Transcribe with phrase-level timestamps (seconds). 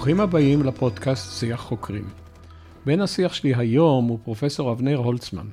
[0.00, 2.08] ברוכים הבאים לפודקאסט שיח חוקרים.
[2.86, 5.46] בן השיח שלי היום הוא פרופסור אבנר הולצמן.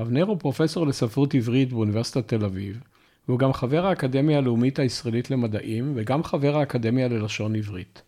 [0.00, 2.80] אבנר הוא פרופסור לספרות עברית באוניברסיטת תל אביב,
[3.28, 8.02] והוא גם חבר האקדמיה הלאומית הישראלית למדעים, וגם חבר האקדמיה ללשון עברית.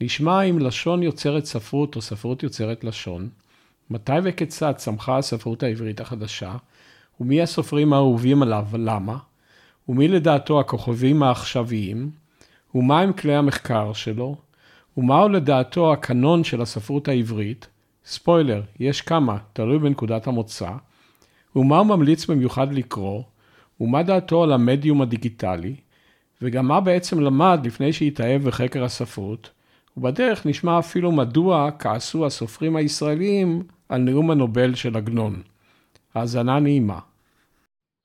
[0.00, 3.28] נשמע אם לשון יוצרת ספרות או ספרות יוצרת לשון,
[3.90, 6.56] מתי וכיצד צמחה הספרות העברית החדשה,
[7.20, 9.18] ומי הסופרים האהובים עליו ולמה,
[9.88, 12.10] ומי לדעתו הכוכבים העכשוויים,
[12.74, 14.47] ומהם כלי המחקר שלו,
[14.98, 17.68] ומהו לדעתו הקנון של הספרות העברית,
[18.04, 20.70] ספוילר, יש כמה, תלוי בנקודת המוצא,
[21.56, 23.22] ומה הוא ממליץ במיוחד לקרוא,
[23.80, 25.76] ומה דעתו על המדיום הדיגיטלי,
[26.42, 29.50] וגם מה בעצם למד לפני שהתאהב בחקר הספרות,
[29.96, 35.42] ובדרך נשמע אפילו מדוע כעסו הסופרים הישראלים על נאום הנובל של עגנון.
[36.14, 36.98] האזנה נעימה.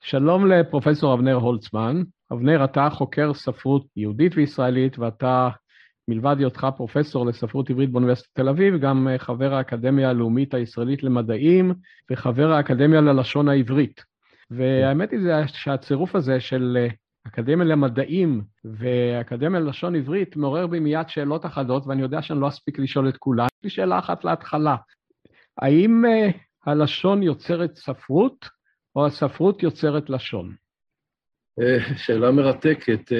[0.01, 2.03] שלום לפרופסור אבנר הולצמן.
[2.33, 5.49] אבנר, אתה חוקר ספרות יהודית וישראלית, ואתה,
[6.07, 11.73] מלבד היותך פרופסור לספרות עברית באוניברסיטת תל אביב, גם חבר האקדמיה הלאומית הישראלית למדעים,
[12.11, 14.03] וחבר האקדמיה ללשון העברית.
[14.51, 16.87] והאמת היא שהצירוף הזה של
[17.27, 22.79] אקדמיה למדעים ואקדמיה ללשון עברית מעורר בי מיד שאלות אחדות, ואני יודע שאני לא אספיק
[22.79, 23.45] לשאול את כולן.
[23.45, 24.75] יש לי שאלה אחת להתחלה.
[25.57, 26.03] האם
[26.65, 28.49] הלשון יוצרת ספרות,
[28.95, 30.55] או הספרות יוצרת לשון?
[31.95, 33.11] שאלה מרתקת.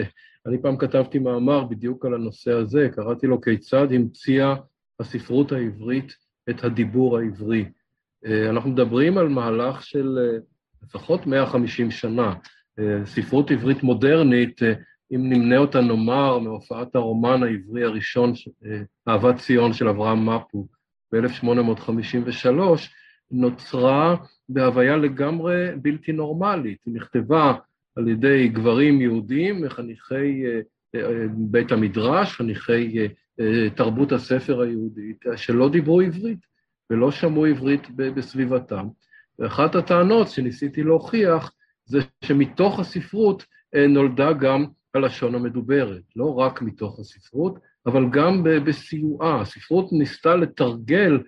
[0.47, 4.55] אני פעם כתבתי מאמר בדיוק על הנושא הזה, קראתי לו כיצד המציאה
[4.99, 6.13] הספרות העברית
[6.49, 7.65] את הדיבור העברי.
[8.49, 10.17] אנחנו מדברים על מהלך של
[10.83, 12.33] לפחות 150 שנה.
[13.05, 14.61] ספרות עברית מודרנית,
[15.15, 18.33] אם נמנה אותה נאמר מהופעת הרומן העברי הראשון,
[19.07, 20.67] אהבת ציון של אברהם מפו
[21.13, 22.49] ב-1853,
[23.31, 24.15] נוצרה
[24.49, 26.77] בהוויה לגמרי בלתי נורמלית.
[26.85, 27.53] היא נכתבה
[27.95, 30.43] על ידי גברים יהודים, חניכי
[31.33, 33.07] בית המדרש, חניכי
[33.75, 36.39] תרבות הספר היהודית, שלא דיברו עברית
[36.89, 38.87] ולא שמעו עברית בסביבתם.
[39.39, 41.53] ואחת הטענות שניסיתי להוכיח
[41.85, 43.45] זה שמתוך הספרות
[43.89, 49.41] נולדה גם הלשון המדוברת, לא רק מתוך הספרות, אבל גם בסיועה.
[49.41, 51.19] הספרות ניסתה לתרגל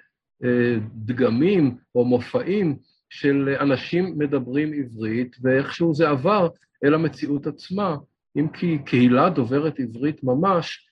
[0.96, 2.78] דגמים או מופעים
[3.20, 6.48] של אנשים מדברים עברית, ואיכשהו זה עבר
[6.84, 7.96] אל המציאות עצמה,
[8.38, 10.88] אם כי קהילה דוברת עברית ממש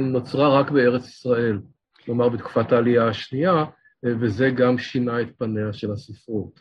[0.00, 1.58] נוצרה רק בארץ ישראל,
[2.04, 3.64] כלומר בתקופת העלייה השנייה,
[4.06, 6.60] וזה גם שינה את פניה של הספרות.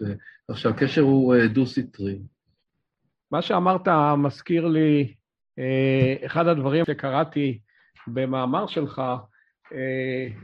[0.52, 2.20] כך שהקשר הוא דו-סטרי.
[3.32, 3.88] מה שאמרת
[4.18, 5.14] מזכיר לי,
[6.26, 7.60] אחד הדברים שקראתי
[8.08, 9.02] במאמר שלך,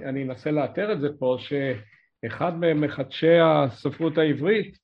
[0.05, 1.37] אני אנסה לאתר את זה פה,
[2.21, 4.77] שאחד ממחדשי הספרות העברית,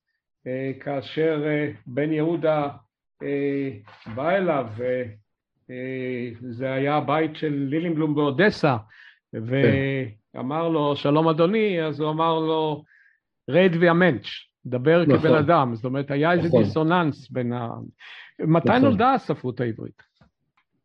[0.79, 1.43] כאשר
[1.85, 2.69] בן יהודה
[4.15, 4.67] בא אליו,
[6.41, 8.77] וזה היה הבית של לילינבלום באודסה,
[9.33, 12.83] ואמר לו, שלום אדוני, אז הוא אמר לו,
[13.49, 14.27] רד ויאמנץ',
[14.65, 15.75] דבר כבן אדם.
[15.75, 17.69] זאת אומרת, היה איזה דיסוננס בין ה...
[18.39, 20.03] מתי נולדה הספרות העברית?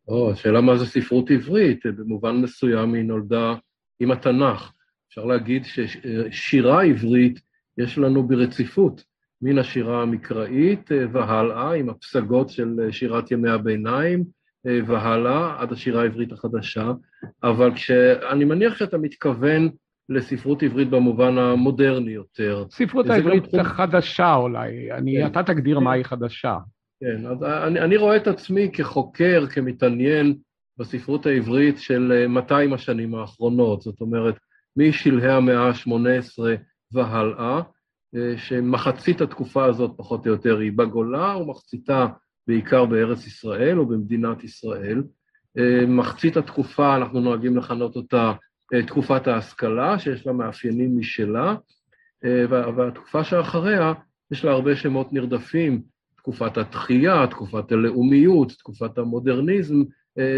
[0.07, 3.55] או, השאלה מה זה ספרות עברית, במובן מסוים היא נולדה
[3.99, 4.71] עם התנ"ך.
[5.11, 7.39] אפשר להגיד ששירה עברית
[7.77, 9.03] יש לנו ברציפות,
[9.41, 14.23] מן השירה המקראית והלאה, עם הפסגות של שירת ימי הביניים,
[14.65, 16.91] והלאה, עד השירה העברית החדשה,
[17.43, 19.69] אבל כשאני מניח שאתה מתכוון
[20.09, 22.65] לספרות עברית במובן המודרני יותר.
[22.69, 23.59] ספרות העברית תחום...
[23.59, 25.27] החדשה אולי, אני, כן.
[25.27, 25.83] אתה תגדיר כן.
[25.83, 26.57] מהי חדשה.
[26.99, 30.35] כן, אז אני, אני רואה את עצמי כחוקר, כמתעניין
[30.77, 34.35] בספרות העברית של 200 השנים האחרונות, זאת אומרת,
[34.77, 36.39] משלהי המאה ה-18
[36.91, 37.61] והלאה,
[38.37, 42.07] שמחצית התקופה הזאת פחות או יותר היא בגולה, ומחציתה
[42.47, 45.03] בעיקר בארץ ישראל או במדינת ישראל.
[45.87, 48.31] מחצית התקופה, אנחנו נוהגים לכנות אותה
[48.87, 51.55] תקופת ההשכלה, שיש לה מאפיינים משלה,
[52.49, 53.93] והתקופה שאחריה,
[54.31, 55.81] יש לה הרבה שמות נרדפים,
[56.17, 59.75] תקופת התחייה, תקופת הלאומיות, תקופת המודרניזם,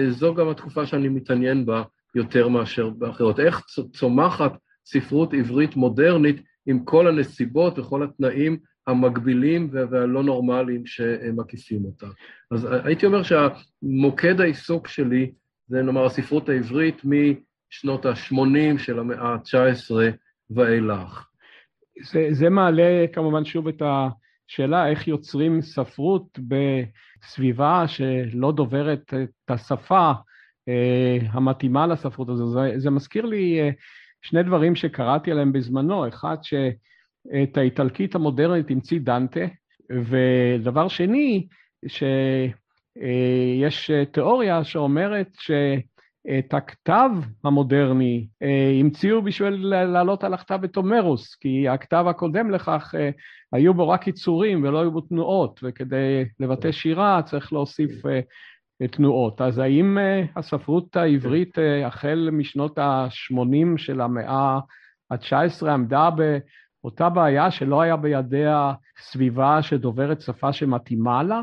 [0.09, 1.83] זו גם התקופה שאני מתעניין בה
[2.15, 3.39] יותר מאשר באחרות.
[3.39, 3.62] איך
[3.94, 4.54] צומחת
[4.86, 8.57] ספרות עברית מודרנית עם כל הנסיבות וכל התנאים
[8.88, 12.07] המגבילים והלא נורמליים שמקיפים אותה.
[12.51, 15.31] אז הייתי אומר שהמוקד העיסוק שלי
[15.68, 19.95] זה נאמר הספרות העברית משנות ה-80 של המאה ה-19
[20.50, 21.27] ואילך.
[22.04, 30.12] זה, זה מעלה כמובן שוב את השאלה איך יוצרים ספרות בסביבה שלא דוברת את השפה
[31.30, 32.48] המתאימה לספרות הזו.
[32.48, 33.69] זה, זה מזכיר לי אה,
[34.21, 39.45] שני דברים שקראתי עליהם בזמנו, אחד שאת האיטלקית המודרנית המציא דנטה,
[39.92, 41.48] ודבר שני,
[41.88, 45.38] שיש תיאוריה שאומרת
[46.39, 47.10] את הכתב
[47.44, 53.10] המודרני אה, המציאו בשביל לעלות על הכתב את הומרוס, כי הכתב הקודם לכך אה,
[53.54, 57.92] היו בו רק יצורים ולא היו בו תנועות, וכדי לבטא שירה צריך להוסיף
[58.91, 59.41] תנועות.
[59.41, 59.97] אז האם
[60.35, 64.59] הספרות העברית החל משנות ה-80 של המאה
[65.11, 66.09] ה-19 עמדה
[66.81, 71.41] באותה בעיה שלא היה בידיה סביבה שדוברת שפה שמתאימה לה?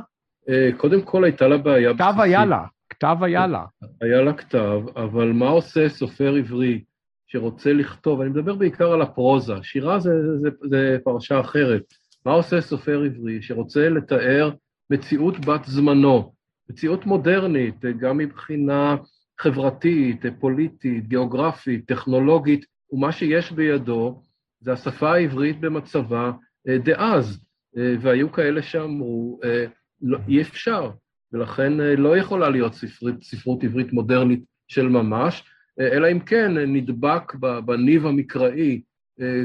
[0.77, 2.13] קודם כל הייתה לה בעיה בסיסית.
[2.13, 2.65] כתב היה לה.
[2.91, 3.65] כתב היה לה.
[4.01, 6.83] היה לה כתב, אבל מה עושה סופר עברי
[7.27, 8.21] שרוצה לכתוב?
[8.21, 11.83] אני מדבר בעיקר על הפרוזה, שירה זה, זה, זה, זה פרשה אחרת.
[12.27, 14.51] מה עושה סופר עברי שרוצה לתאר
[14.91, 16.33] מציאות בת זמנו,
[16.71, 18.97] מציאות מודרנית, גם מבחינה
[19.41, 24.23] חברתית, פוליטית, גיאוגרפית, טכנולוגית, ומה שיש בידו
[24.61, 26.33] זה השפה העברית במצבה
[26.69, 27.45] אה, דאז,
[27.77, 29.65] אה, והיו כאלה שאמרו, אה,
[30.03, 30.91] לא, אי אפשר,
[31.33, 35.45] ולכן לא יכולה להיות ספרות, ספרות עברית מודרנית של ממש,
[35.81, 37.35] אלא אם כן נדבק
[37.65, 38.83] בניב המקראי,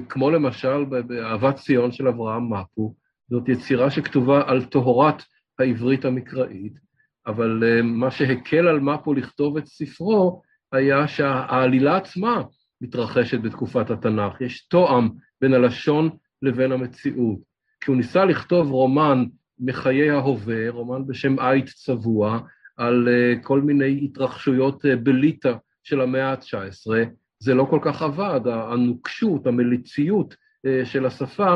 [0.10, 2.96] כמו למשל באהבת ציון של אברהם מפו,
[3.30, 5.24] זאת יצירה שכתובה על טהרת
[5.60, 6.85] העברית המקראית,
[7.28, 10.42] אבל מה שהקל על מפו לכתוב את ספרו
[10.72, 12.44] היה שהעלילה עצמה
[12.82, 15.10] מתרחשת בתקופת התנ"ך, יש תואם
[15.42, 16.10] בין הלשון
[16.42, 17.40] לבין המציאות.
[17.82, 19.26] כי הוא ניסה לכתוב רומן
[19.60, 22.40] מחיי ההווה, רומן בשם עית צבוע,
[22.78, 26.92] על uh, כל מיני התרחשויות uh, בליטא של המאה ה-19,
[27.40, 30.36] זה לא כל כך עבד, הנוקשות, המליציות
[30.84, 31.56] של השפה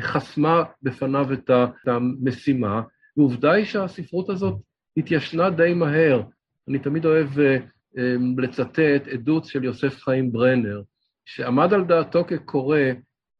[0.00, 1.50] חסמה בפניו את
[1.86, 2.82] המשימה,
[3.16, 4.54] ועובדה היא שהספרות הזאת
[4.98, 6.22] התיישנה די מהר.
[6.68, 7.62] אני תמיד אוהב uh,
[7.96, 10.82] um, לצטט עדות של יוסף חיים ברנר,
[11.24, 12.78] שעמד על דעתו כקורא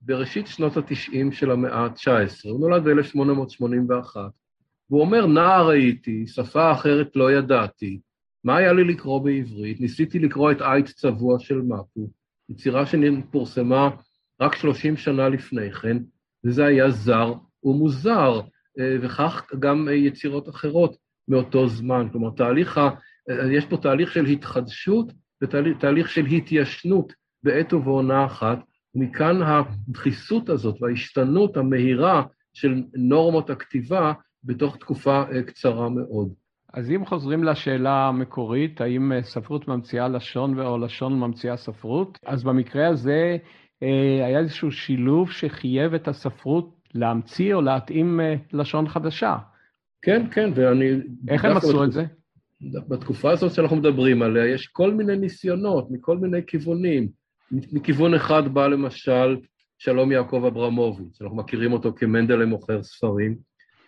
[0.00, 4.16] בראשית שנות ה-90 של המאה ה-19, הוא נולד ב-1881,
[4.90, 8.00] והוא אומר, נער הייתי, שפה אחרת לא ידעתי,
[8.44, 9.81] מה היה לי לקרוא בעברית?
[9.81, 12.10] ניסיתי לקרוא את עית צבוע של מפו,
[12.49, 13.90] יצירה שפורסמה
[14.40, 15.96] רק 30 שנה לפני כן,
[16.44, 17.32] וזה היה זר
[17.64, 18.40] ומוזר,
[18.78, 20.96] אה, וכך גם יצירות אחרות
[21.28, 22.08] מאותו זמן.
[22.12, 22.90] כלומר, תהליך ה...
[23.52, 28.58] יש פה תהליך של התחדשות ותהליך של התיישנות בעת ובעונה אחת,
[28.94, 32.22] ומכאן הדחיסות הזאת וההשתנות המהירה
[32.54, 34.12] של נורמות הכתיבה
[34.44, 36.32] בתוך תקופה אה, קצרה מאוד.
[36.75, 42.44] אז אם חוזרים לשאלה המקורית, האם אה, ספרות ממציאה לשון או לשון ממציאה ספרות, אז
[42.44, 43.36] במקרה הזה
[43.82, 48.20] אה, היה איזשהו שילוב שחייב את הספרות להמציא או להתאים
[48.52, 49.36] לשון חדשה.
[50.02, 50.90] כן, כן, ואני...
[51.28, 52.04] איך הם עשו את זה?
[52.88, 57.08] בתקופה הזאת שאנחנו מדברים עליה, יש כל מיני ניסיונות מכל מיני כיוונים.
[57.50, 59.36] מכיוון אחד בא למשל
[59.78, 63.36] שלום יעקב אברמוביץ', אנחנו מכירים אותו כמנדלה מוכר ספרים,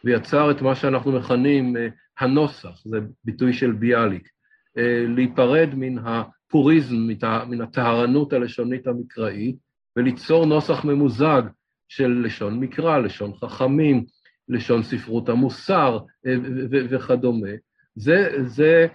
[0.05, 4.29] ויצר את מה שאנחנו מכנים אה, הנוסח, זה ביטוי של ביאליק,
[4.79, 6.97] אה, להיפרד מן הפוריזם,
[7.49, 9.57] מן הטהרנות הלשונית המקראית,
[9.97, 11.43] וליצור נוסח ממוזג
[11.89, 14.05] של לשון מקרא, לשון חכמים,
[14.51, 16.35] לשון ספרות המוסר אה,
[16.91, 17.51] וכדומה.
[17.95, 18.87] זה, זה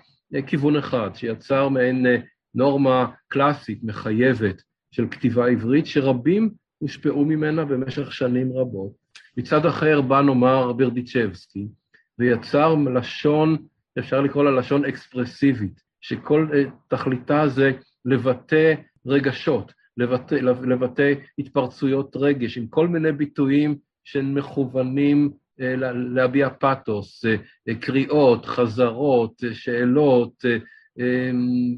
[0.47, 2.05] כיוון אחד, שיצר מעין
[2.55, 4.61] נורמה קלאסית, מחייבת,
[4.91, 8.91] של כתיבה עברית, שרבים הושפעו ממנה במשך שנים רבות.
[9.37, 11.67] מצד אחר בא נאמר ברדיצ'בסקי,
[12.19, 13.57] ויצר לשון,
[13.99, 17.71] אפשר לקרוא לה לשון אקספרסיבית, שכל אה, תכליתה זה
[18.05, 18.73] לבטא
[19.05, 25.37] רגשות, לבטא, לבטא התפרצויות רגש, עם כל מיני ביטויים שמכוונים אה,
[25.93, 30.45] להביע פתוס, אה, קריאות, חזרות, שאלות,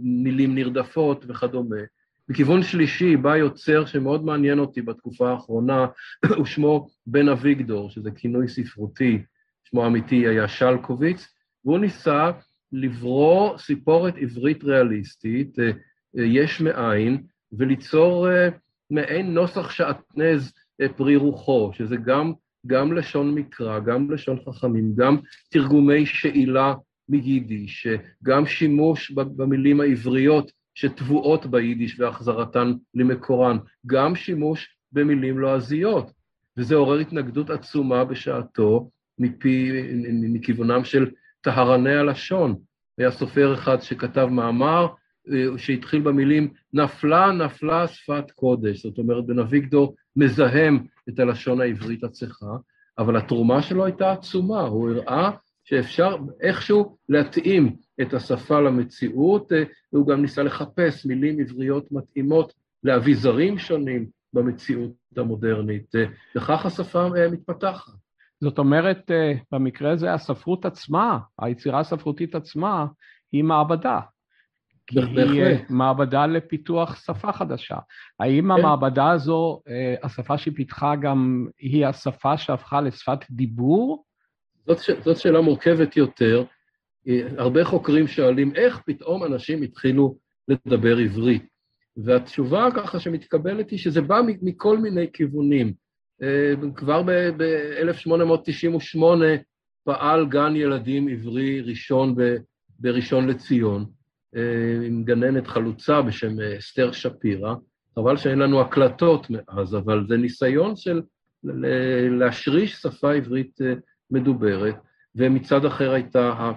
[0.04, 1.76] מילים נרדפות וכדומה.
[2.30, 5.86] מכיוון שלישי בא יוצר שמאוד מעניין אותי בתקופה האחרונה,
[6.38, 9.24] הוא שמו בן אביגדור, שזה כינוי ספרותי,
[9.64, 11.28] שמו האמיתי היה שלקוביץ,
[11.66, 12.32] והוא ניסה
[12.72, 15.66] לברוא סיפורת עברית ריאליסטית, אה,
[16.18, 18.50] אה, יש מאין, וליצור אה,
[18.92, 20.54] מעין נוסח שעטנז
[20.96, 22.34] פרי רוחו, שזה גם,
[22.66, 25.18] גם לשון מקרא, גם לשון חכמים, גם
[25.50, 26.74] תרגומי שאילה
[27.10, 27.88] מיידיש,
[28.24, 36.12] גם שימוש במילים העבריות שטבועות ביידיש והחזרתן למקורן, גם שימוש במילים לועזיות,
[36.58, 39.72] וזה עורר התנגדות עצומה בשעתו מפי,
[40.12, 41.10] מכיוונם של
[41.42, 42.56] טהרני הלשון.
[42.98, 44.88] היה סופר אחד שכתב מאמר
[45.32, 52.04] אה, שהתחיל במילים נפלה נפלה שפת קודש, זאת אומרת בן אביגדור מזהם את הלשון העברית
[52.04, 52.56] הצחה,
[52.98, 55.32] אבל התרומה שלו הייתה עצומה, הוא הראה
[55.64, 63.58] שאפשר איכשהו להתאים את השפה למציאות, אה, והוא גם ניסה לחפש מילים עבריות מתאימות לאביזרים
[63.58, 66.06] שונים במציאות המודרנית, אה,
[66.36, 67.94] וכך השפה אה, מתפתחת.
[68.42, 69.12] זאת אומרת,
[69.52, 72.86] במקרה הזה הספרות עצמה, היצירה הספרותית עצמה,
[73.32, 74.00] היא מעבדה.
[74.88, 77.76] כי היא מעבדה לפיתוח שפה חדשה.
[78.20, 78.52] האם כן.
[78.52, 79.62] המעבדה הזו,
[80.04, 84.06] השפה שהיא פיתחה גם, היא השפה שהפכה לשפת דיבור?
[84.68, 86.44] זאת, זאת שאלה מורכבת יותר.
[87.38, 90.18] הרבה חוקרים שואלים, איך פתאום אנשים התחילו
[90.48, 91.48] לדבר עברית?
[91.98, 95.74] והתשובה ככה שמתקבלת היא שזה בא מכל מיני כיוונים.
[96.24, 97.02] אה, כבר
[97.38, 99.00] ב-1898
[99.84, 102.16] פעל גן ילדים עברי ראשון
[102.80, 103.88] בראשון לציון, אה,
[104.86, 107.56] עם גננת חלוצה בשם אה, אסתר שפירא,
[107.96, 111.02] חבל שאין לנו הקלטות מאז, אבל זה ניסיון של
[112.20, 113.60] להשריש שפה עברית
[114.12, 114.76] מדוברת,
[115.16, 116.52] ומצד אחר הייתה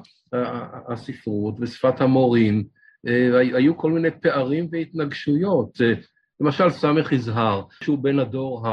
[0.88, 2.64] הספרות ושפת המורים,
[3.08, 5.80] אה, היו כל מיני פערים והתנגשויות.
[5.80, 5.92] אה,
[6.40, 8.66] למשל, סמך יזהר, שהוא בן הדור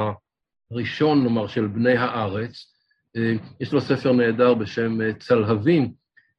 [0.72, 2.74] הראשון, נאמר, של בני הארץ,
[3.18, 5.94] אה, יש לו ספר נהדר בשם צלהבים,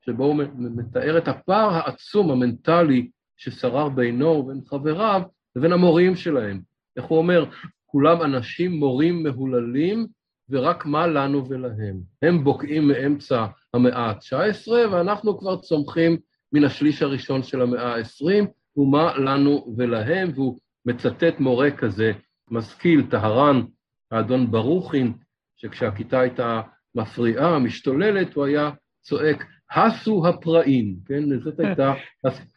[0.08, 5.22] שבו הוא מתאר את הפער העצום המנטלי ששרר בינו ובין חבריו
[5.56, 6.60] לבין המורים שלהם.
[6.96, 7.44] איך הוא אומר?
[7.86, 10.06] כולם אנשים מורים מהוללים,
[10.50, 12.00] ורק מה לנו ולהם.
[12.22, 16.16] הם בוקעים מאמצע המאה ה-19, ואנחנו כבר צומחים
[16.52, 18.46] מן השליש הראשון של המאה ה-20,
[18.76, 22.12] ומה לנו ולהם, והוא מצטט מורה כזה,
[22.50, 23.62] משכיל, טהרן,
[24.10, 25.12] האדון ברוכין,
[25.56, 26.60] שכשהכיתה הייתה
[26.94, 31.38] מפריעה, משתוללת, הוא היה צועק, הסו הפראים, כן?
[31.38, 31.92] זאת הייתה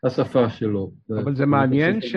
[0.03, 0.91] השפה שלו.
[1.24, 2.15] אבל זה מעניין ש...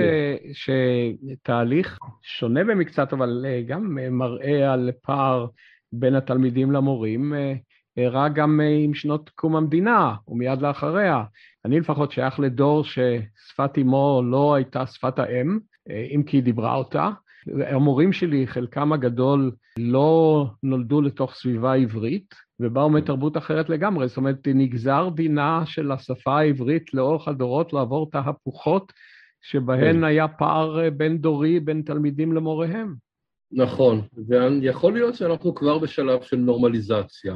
[0.52, 5.46] שתהליך שונה במקצת, אבל אה, גם מראה על פער
[5.92, 7.54] בין התלמידים למורים, אה,
[7.96, 11.24] אירע גם אה, עם שנות קום המדינה ומיד לאחריה.
[11.64, 15.58] אני לפחות שייך לדור ששפת אמו לא הייתה שפת האם,
[15.90, 17.10] אה, אם כי היא דיברה אותה.
[17.66, 24.08] המורים שלי, חלקם הגדול, לא נולדו לתוך סביבה עברית, ובאו מתרבות אחרת לגמרי.
[24.08, 28.92] זאת אומרת, נגזר דינה של השפה העברית לאורך הדורות לעבור תהפוכות
[29.42, 30.04] שבהן כן.
[30.04, 32.94] היה פער אה, בין-דורי בין תלמידים למוריהם.
[33.52, 37.34] נכון, ויכול להיות שאנחנו כבר בשלב של נורמליזציה.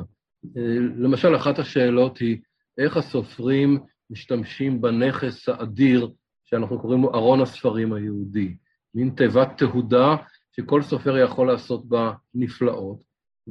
[0.57, 0.63] אה,
[0.97, 2.37] למשל, אחת השאלות היא,
[2.79, 3.79] איך הסופרים
[4.11, 6.11] משתמשים בנכס האדיר
[6.45, 8.57] שאנחנו קוראים לו ארון הספרים היהודי,
[8.95, 10.17] מין תיבת תהודה
[10.57, 12.99] שכל סופר יכול לעשות בה נפלאות,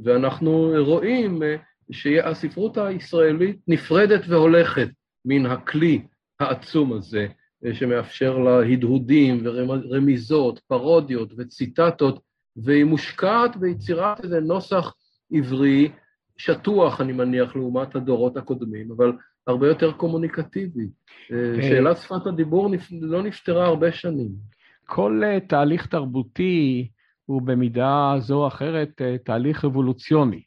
[0.04, 1.56] ואנחנו רואים אה,
[1.90, 4.88] שהספרות הישראלית נפרדת והולכת
[5.24, 6.02] מן הכלי
[6.40, 7.26] העצום הזה,
[7.66, 12.20] אה, שמאפשר לה הדהודים ורמיזות, פרודיות וציטטות,
[12.56, 14.94] והיא מושקעת ביצירת איזה נוסח
[15.32, 15.88] עברי
[16.36, 19.12] שטוח, אני מניח, לעומת הדורות הקודמים, אבל
[19.46, 20.88] הרבה יותר קומוניקטיבי.
[21.32, 21.62] אה, כן.
[21.62, 24.57] שאלת שפת הדיבור לא נפתרה הרבה שנים.
[24.88, 26.88] כל אה, תהליך תרבותי
[27.24, 30.42] הוא במידה זו או אחרת אה, תהליך אבולוציוני,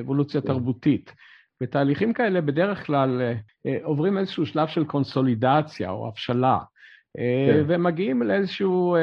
[0.00, 0.46] אבולוציה כן.
[0.46, 1.12] תרבותית.
[1.62, 3.22] ותהליכים כאלה בדרך כלל
[3.82, 6.58] עוברים איזשהו שלב של קונסולידציה או הבשלה,
[7.16, 7.64] כן.
[7.66, 8.96] ומגיעים לאיזשהו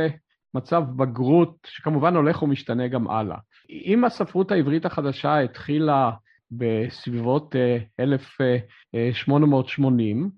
[0.53, 3.37] מצב בגרות שכמובן הולך ומשתנה גם הלאה.
[3.69, 6.11] אם הספרות העברית החדשה התחילה
[6.51, 7.55] בסביבות
[7.99, 10.29] 1880, אה, אה, אה,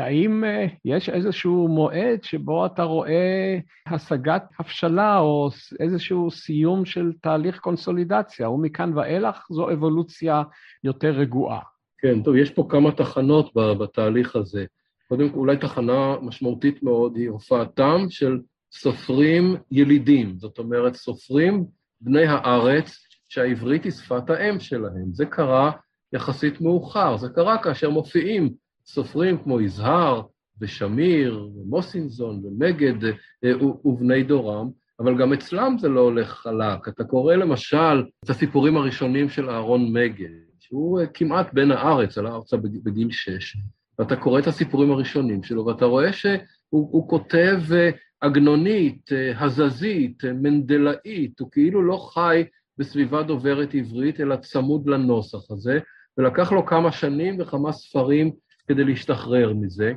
[0.00, 0.44] האם
[0.84, 5.48] יש איזשהו מועד שבו אתה רואה השגת הבשלה או
[5.80, 10.42] איזשהו סיום של תהליך קונסולידציה, ומכאן ואילך זו אבולוציה
[10.84, 11.60] יותר רגועה?
[11.98, 14.64] כן, טוב, יש פה כמה תחנות בתהליך הזה.
[15.08, 18.40] קודם כל, אולי תחנה משמעותית מאוד היא הופעתם של
[18.72, 21.64] סופרים ילידים, זאת אומרת, סופרים
[22.00, 25.12] בני הארץ שהעברית היא שפת האם שלהם.
[25.12, 25.70] זה קרה
[26.12, 28.50] יחסית מאוחר, זה קרה כאשר מופיעים
[28.86, 30.22] סופרים כמו יזהר
[30.60, 33.04] ושמיר ומוסינזון ומגד
[33.44, 33.52] אה,
[33.84, 36.88] ובני דורם, אבל גם אצלם זה לא הולך חלק.
[36.88, 40.28] אתה קורא למשל את הסיפורים הראשונים של אהרון מגד,
[40.60, 43.56] שהוא אה, כמעט בן הארץ, עלה ארצה בגיל שש,
[43.98, 51.48] ואתה קורא את הסיפורים הראשונים שלו, ואתה רואה שהוא כותב אה, עגנונית, הזזית, מנדלאית, הוא
[51.52, 52.44] כאילו לא חי
[52.78, 55.78] בסביבה דוברת עברית, אלא צמוד לנוסח הזה,
[56.18, 58.32] ולקח לו כמה שנים וכמה ספרים
[58.68, 59.92] כדי להשתחרר מזה.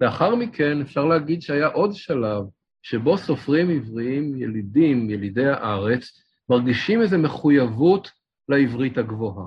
[0.00, 2.42] לאחר מכן אפשר להגיד שהיה עוד שלב
[2.82, 8.10] שבו סופרים עבריים, ילידים, ילידי הארץ, מרגישים איזו מחויבות
[8.48, 9.46] לעברית הגבוהה.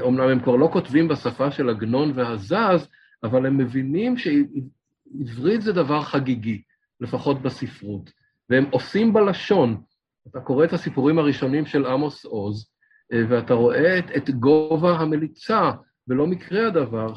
[0.00, 2.88] אומנם הם כבר לא כותבים בשפה של עגנון והזז,
[3.22, 6.62] אבל הם מבינים שעברית זה דבר חגיגי,
[7.00, 8.10] לפחות בספרות,
[8.50, 9.82] והם עושים בלשון,
[10.28, 12.70] אתה קורא את הסיפורים הראשונים של עמוס עוז,
[13.12, 15.70] אה, ואתה רואה את, את גובה המליצה,
[16.08, 17.14] ולא מקרה הדבר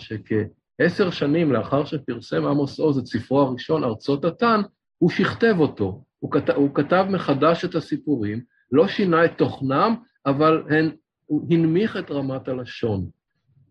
[0.80, 4.62] שכעשר שנים לאחר שפרסם עמוס עוז את ספרו הראשון, ארצות התן,
[4.98, 6.04] הוא שכתב אותו.
[6.20, 9.96] הוא כתב, הוא כתב מחדש את הסיפורים, לא שינה את תוכנם,
[10.26, 10.92] אבל הן,
[11.26, 13.10] הוא הנמיך את רמת הלשון.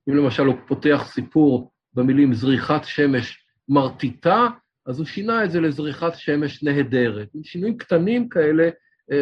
[0.09, 4.47] אם למשל הוא פותח סיפור במילים זריחת שמש מרטיטה,
[4.87, 7.29] אז הוא שינה את זה לזריחת שמש נהדרת.
[7.43, 8.69] שינויים קטנים כאלה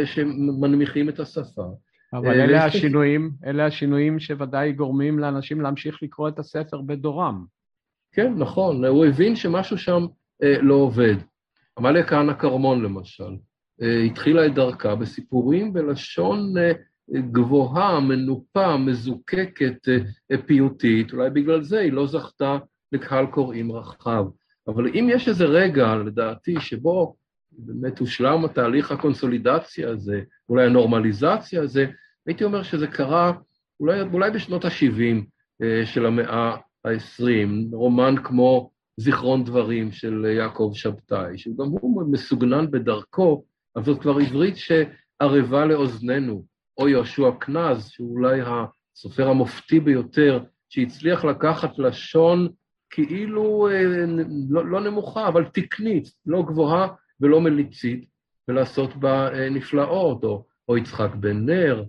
[0.04, 1.66] שמנמיכים את השפה.
[2.12, 7.55] אבל אלה השינויים, אלה השינויים שוודאי גורמים לאנשים להמשיך לקרוא את הספר בדורם.
[8.16, 10.06] כן, נכון, הוא הבין שמשהו שם
[10.42, 11.14] לא עובד.
[11.78, 13.36] עמליה כהנא כרמון, למשל,
[14.06, 16.54] התחילה את דרכה בסיפורים בלשון
[17.32, 19.88] גבוהה, מנופה, מזוקקת,
[20.46, 22.58] פיוטית, אולי בגלל זה היא לא זכתה
[22.92, 24.24] לקהל קוראים רחב.
[24.68, 27.16] אבל אם יש איזה רגע, לדעתי, שבו
[27.52, 31.86] באמת הושלם התהליך הקונסולידציה הזה, אולי הנורמליזציה הזה,
[32.26, 33.32] הייתי אומר שזה קרה
[33.80, 36.56] אולי, אולי בשנות ה-70 של המאה
[36.86, 43.44] ה-20, רומן כמו זיכרון דברים של יעקב שבתאי, שגם הוא מסוגנן בדרכו,
[43.76, 46.44] אבל זאת כבר עברית שערבה לאוזנינו,
[46.78, 52.48] או יהושע קנז, שהוא אולי הסופר המופתי ביותר, שהצליח לקחת לשון
[52.90, 53.68] כאילו
[54.50, 56.88] לא, לא נמוכה, אבל תקנית, לא גבוהה
[57.20, 58.04] ולא מליצית,
[58.48, 61.84] ולעשות בה נפלאות, או, או יצחק בן נר,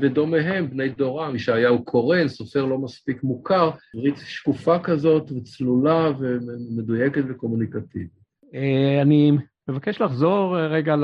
[0.00, 8.26] ודומיהם, בני דורם, ישעיהו קורן, סופר לא מספיק מוכר, עברית שקופה כזאת וצלולה ומדויקת וקומוניקטיבית.
[9.02, 9.32] אני
[9.68, 10.96] מבקש לחזור רגע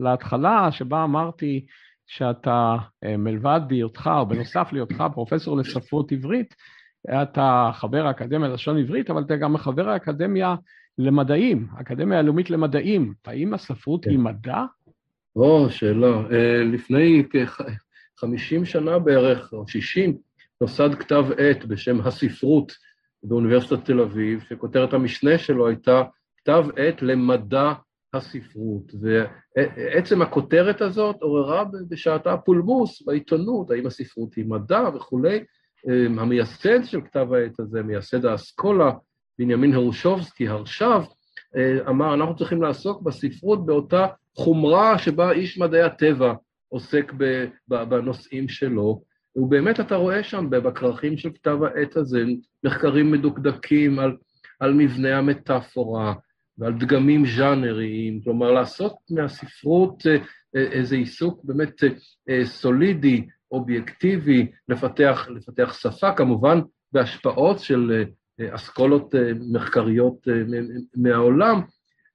[0.00, 1.66] להתחלה, שבה אמרתי
[2.06, 2.76] שאתה
[3.18, 6.54] מלבד בהיותך, או בנוסף להיותך פרופסור לספרות עברית,
[7.22, 10.54] אתה חבר האקדמיה ללשון עברית, אבל אתה גם חבר האקדמיה
[10.98, 13.14] למדעים, האקדמיה הלאומית למדעים.
[13.26, 14.10] האם הספרות כן.
[14.10, 14.64] היא מדע?
[15.36, 16.22] או, שאלה.
[16.72, 20.16] לפני כ-50 שנה בערך, או 60,
[20.60, 22.72] נוסד כתב עת בשם הספרות
[23.22, 26.02] באוניברסיטת תל אביב, שכותרת המשנה שלו הייתה
[26.36, 27.72] כתב עת למדע
[28.14, 28.92] הספרות.
[29.00, 35.44] ועצם הכותרת הזאת עוררה בשעתה פולמוס בעיתונות, האם הספרות היא מדע וכולי.
[36.18, 38.92] המייסד של כתב העת הזה, מייסד האסכולה,
[39.38, 41.02] בנימין הרושובסקי, הרש"ב,
[41.88, 46.34] אמר, אנחנו צריכים לעסוק בספרות באותה חומרה שבה איש מדעי הטבע
[46.68, 47.12] עוסק
[47.68, 49.02] בנושאים שלו,
[49.36, 52.24] ובאמת אתה רואה שם בכרכים של כתב העת הזה
[52.64, 54.16] מחקרים מדוקדקים על,
[54.60, 56.14] על מבנה המטאפורה
[56.58, 60.02] ועל דגמים ז'אנריים, כלומר לעשות מהספרות
[60.54, 61.80] איזה עיסוק באמת
[62.44, 66.60] סולידי, אובייקטיבי, לפתח, לפתח שפה, כמובן
[66.92, 68.04] בהשפעות של
[68.40, 69.14] אסכולות
[69.52, 70.28] מחקריות
[70.96, 71.60] מהעולם,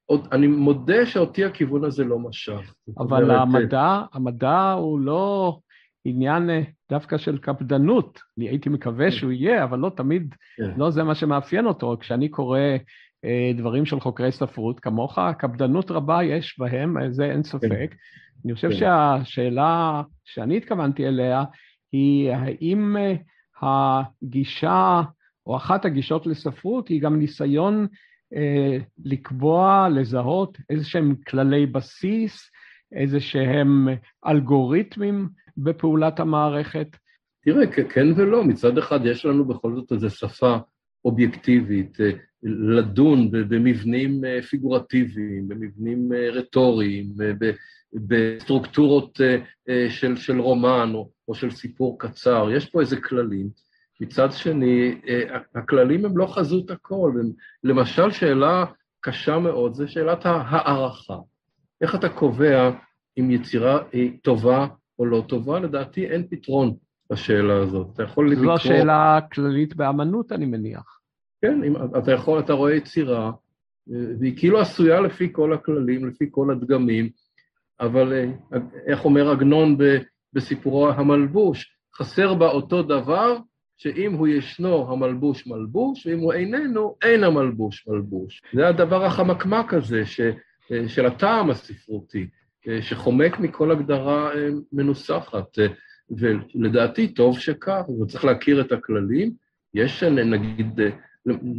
[0.06, 2.74] עוד, אני מודה שאותי הכיוון הזה לא משך.
[2.98, 5.60] אבל אומרת, המדע, המדע הוא לא
[6.06, 6.50] עניין
[6.90, 8.20] דווקא של קפדנות.
[8.38, 9.12] אני הייתי מקווה כן.
[9.12, 10.72] שהוא יהיה, אבל לא תמיד, כן.
[10.78, 11.98] לא זה מה שמאפיין אותו.
[12.00, 12.60] כשאני קורא
[13.26, 17.90] אה, דברים של חוקרי ספרות כמוך, קפדנות רבה יש בהם, זה אין ספק.
[17.90, 17.96] כן.
[18.46, 18.76] אני חושב כן.
[18.76, 21.44] שהשאלה שאני התכוונתי אליה
[21.92, 22.96] היא האם
[23.62, 25.02] הגישה,
[25.48, 27.88] או אחת הגישות לספרות, היא גם ניסיון
[28.36, 32.52] אה, לקבוע, לזהות איזה שהם כללי בסיס,
[32.96, 33.88] איזה שהם
[34.28, 36.88] אלגוריתמים בפעולת המערכת?
[37.44, 38.44] תראה, כן ולא.
[38.44, 40.58] מצד אחד יש לנו בכל זאת איזו שפה
[41.06, 42.12] אובייקטיבית, אה,
[42.44, 47.06] לדון במבנים אה, פיגורטיביים, במבנים רטוריים,
[47.94, 49.20] בסטרוקטורות
[49.90, 52.48] של, של רומן או, או של סיפור קצר.
[52.52, 53.50] יש פה איזה כללים.
[54.02, 57.12] מצד שני, אה, הכללים הם לא חזות הכל.
[57.64, 58.66] למשל, שאלה
[59.00, 61.18] קשה מאוד זה שאלת ההערכה.
[61.82, 62.72] איך אתה קובע
[63.20, 64.68] אם יצירה היא טובה
[65.00, 65.60] או לא טובה?
[65.60, 66.74] לדעתי אין פתרון
[67.12, 67.88] לשאלה הזאת.
[67.94, 68.46] אתה יכול לקרוא...
[68.46, 71.00] זו השאלה הכללית באמנות, אני מניח.
[71.42, 73.32] כן, אם אתה יכול, אתה רואה יצירה,
[73.92, 77.10] אה, והיא כאילו עשויה לפי כל הכללים, לפי כל הדגמים,
[77.80, 79.78] אבל אה, איך אומר עגנון
[80.34, 83.38] בסיפורו המלבוש, חסר בה אותו דבר,
[83.82, 88.42] שאם הוא ישנו, המלבוש מלבוש, ואם הוא איננו, אין המלבוש מלבוש.
[88.54, 90.22] זה הדבר החמקמק הזה ש,
[90.88, 92.28] של הטעם הספרותי,
[92.82, 95.58] שחומק מכל הגדרה אה, מנוסחת.
[96.12, 99.32] ולדעתי, טוב שכך, וצריך להכיר את הכללים.
[99.74, 100.80] יש, נגיד,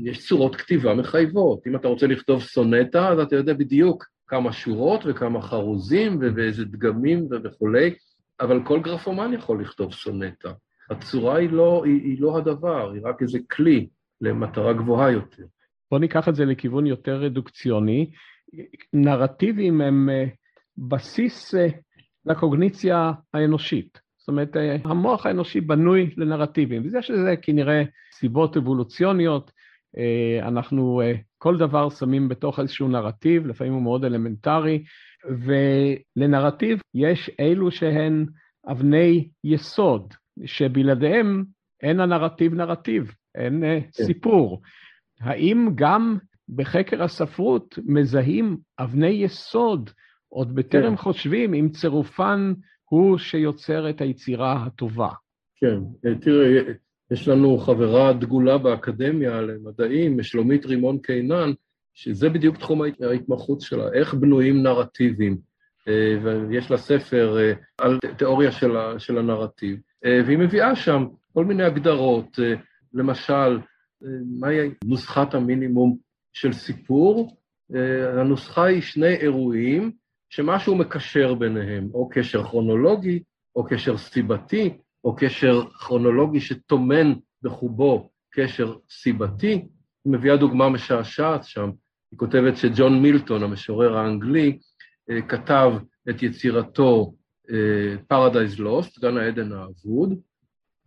[0.05, 1.67] יש צורות כתיבה מחייבות.
[1.67, 7.29] אם אתה רוצה לכתוב סונטה, אז אתה יודע בדיוק כמה שורות וכמה חרוזים ואיזה דגמים
[7.45, 7.95] וכולי,
[8.41, 10.53] אבל כל גרפומן יכול לכתוב סונטה.
[10.93, 13.89] הצורה היא לא, היא, היא לא הדבר, היא רק איזה כלי
[14.21, 15.45] למטרה גבוהה יותר.
[15.91, 18.11] בואו ניקח את זה לכיוון יותר רדוקציוני.
[18.93, 20.25] נרטיבים הם אה,
[20.79, 21.67] בסיס אה,
[22.27, 24.01] לקוגניציה האנושית.
[24.19, 29.51] זאת אומרת, אה, המוח האנושי בנוי לנרטיבים, ויש לזה כנראה סיבות אבולוציוניות.
[30.43, 31.03] אנחנו
[31.39, 34.85] כל דבר שמים בתוך איזשהו נרטיב, לפעמים הוא מאוד אלמנטרי,
[36.17, 38.27] ולנרטיב יש אילו שהן
[38.71, 40.15] אבני יסוד,
[40.45, 41.45] שבלעדיהם
[41.83, 44.05] אין הנרטיב נרטיב, אין אה, כן.
[44.05, 44.63] סיפור.
[45.21, 46.19] האם גם
[46.49, 49.91] בחקר הספרות מזהים אבני יסוד,
[50.29, 51.03] עוד בטרם כן.
[51.03, 52.53] חושבים אם צירופן
[52.85, 55.09] הוא שיוצר את היצירה הטובה.
[55.57, 55.79] כן,
[56.21, 56.61] תראה,
[57.11, 61.53] יש לנו חברה דגולה באקדמיה למדעים, שלומית רימון קינן,
[61.95, 65.37] שזה בדיוק תחום ההתמחות שלה, איך בנויים נרטיבים.
[65.89, 66.17] אה,
[66.49, 68.53] ויש לה ספר אה, על תיאוריה
[68.99, 72.39] של הנרטיב, אה, והיא מביאה שם כל מיני הגדרות,
[72.95, 73.61] למשל,
[74.41, 75.97] מהי נוסחת המינימום
[76.33, 77.37] של סיפור?
[78.19, 79.93] הנוסחה היא שני אירועים
[80.31, 83.23] שמשהו מקשר ביניהם, או קשר כרונולוגי,
[83.57, 87.13] או קשר סיבתי, או קשר כרונולוגי שטומן
[87.43, 89.53] בחובו קשר סיבתי.
[90.05, 91.71] היא מביאה דוגמה משעשעת שם,
[92.11, 94.59] היא כותבת שג'ון מילטון, המשורר האנגלי,
[95.11, 95.73] אה, כתב
[96.11, 97.15] את יצירתו
[97.51, 97.95] אה,
[98.59, 100.19] Lost, גן העדן האבוד,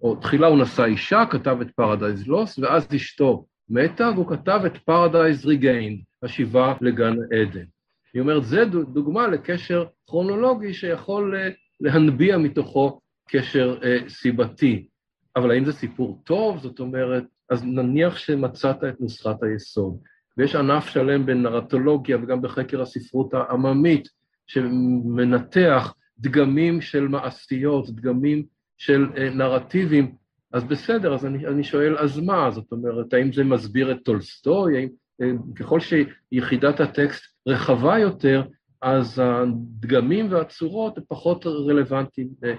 [0.02, 4.78] או תחילה הוא נשא אישה, כתב את Paradise Lost, ואז אשתו מתה, והוא כתב את
[4.78, 7.66] Paradise Regained, השיבה לגן עדן.
[8.14, 14.88] היא אומרת, זה דוגמה לקשר כרונולוגי שיכול אה, להנביע מתוכו קשר סיבתי.
[15.36, 16.58] אבל האם זה סיפור טוב?
[16.58, 19.98] זאת אומרת, אז נניח שמצאת את נוסחת היסוד.
[20.38, 24.08] ויש ענף שלם בנרטולוגיה וגם בחקר הספרות העממית,
[24.48, 28.46] שמנתח דגמים של מעשיות, דגמים
[28.78, 30.16] של אה, נרטיבים,
[30.52, 32.52] אז בסדר, אז אני, אני שואל, אז מה?
[32.52, 34.78] זאת אומרת, האם זה מסביר את טולסטוי?
[34.78, 34.88] האם,
[35.22, 38.44] אה, ככל שיחידת הטקסט רחבה יותר,
[38.82, 42.54] אז הדגמים והצורות הם פחות רלוונטיים אה,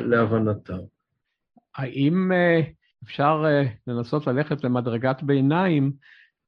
[0.00, 0.78] להבנתם.
[1.76, 2.30] האם
[3.04, 3.44] אפשר
[3.86, 5.92] לנסות ללכת למדרגת ביניים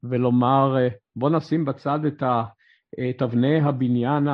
[0.02, 0.76] ולומר,
[1.16, 4.28] בוא נשים בצד את, אבני הבניין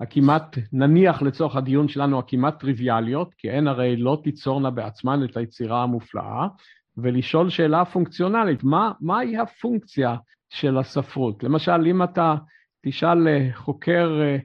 [0.00, 5.82] הכמעט, נניח לצורך הדיון שלנו, הכמעט טריוויאליות, כי הן הרי לא תיצורנה בעצמן את היצירה
[5.82, 6.46] המופלאה,
[6.96, 10.16] ולשאול שאלה פונקציונלית, מה, מהי הפונקציה
[10.50, 11.42] של הספרות?
[11.42, 12.34] למשל, אם אתה
[12.86, 14.36] תשאל אה, חוקר אה,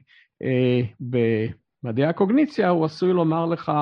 [0.42, 3.72] אה, במדעי הקוגניציה, הוא עשוי לומר לך,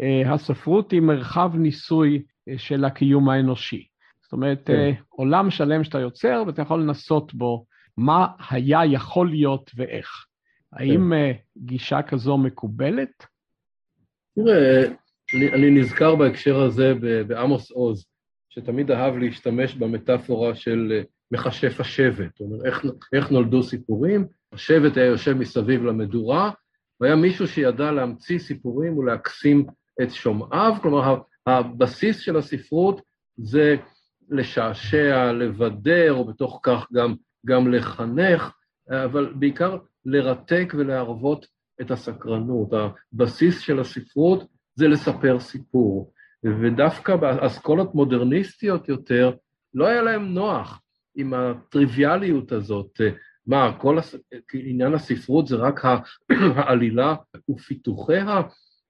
[0.00, 3.86] אה, הספרות היא מרחב ניסוי אה, של הקיום האנושי.
[4.34, 4.72] אומרת, כן.
[4.72, 7.64] אה, עולם שלם שאתה יוצר ואתה יכול לנסות בו
[7.96, 10.26] מה היה יכול להיות ואיך.
[10.74, 13.26] האם אה, גישה כזו מקובלת?
[14.34, 14.84] תראה,
[15.54, 16.94] אני, נזכר בהקשר הזה
[17.26, 18.06] בעמוס עוז,
[18.48, 22.36] שתמיד אהב להשתמש במטאפורה של אה, מכשף השבט.
[22.36, 24.26] זאת אומרת, איך, איך נולדו סיפורים?
[24.52, 26.50] השבט היה יושב מסביב למדורה,
[27.00, 29.66] והיה מישהו שידע להמציא סיפורים ולהקסים
[30.02, 33.00] את שומעיו, כלומר, הבסיס של הספרות
[33.36, 33.76] זה
[34.30, 37.14] לשעשע, לבדר, או בתוך כך גם,
[37.46, 38.52] גם לחנך,
[38.90, 41.46] אבל בעיקר לרתק ולהרוות
[41.80, 42.68] את הסקרנות.
[42.72, 46.12] הבסיס של הספרות זה לספר סיפור.
[46.44, 49.32] ודווקא באסכולות מודרניסטיות יותר,
[49.74, 50.82] לא היה להם נוח
[51.16, 53.00] עם הטריוויאליות הזאת.
[53.46, 54.14] מה, כל הס...
[54.54, 55.80] עניין הספרות זה רק
[56.56, 57.14] העלילה
[57.50, 58.40] ופיתוחיה?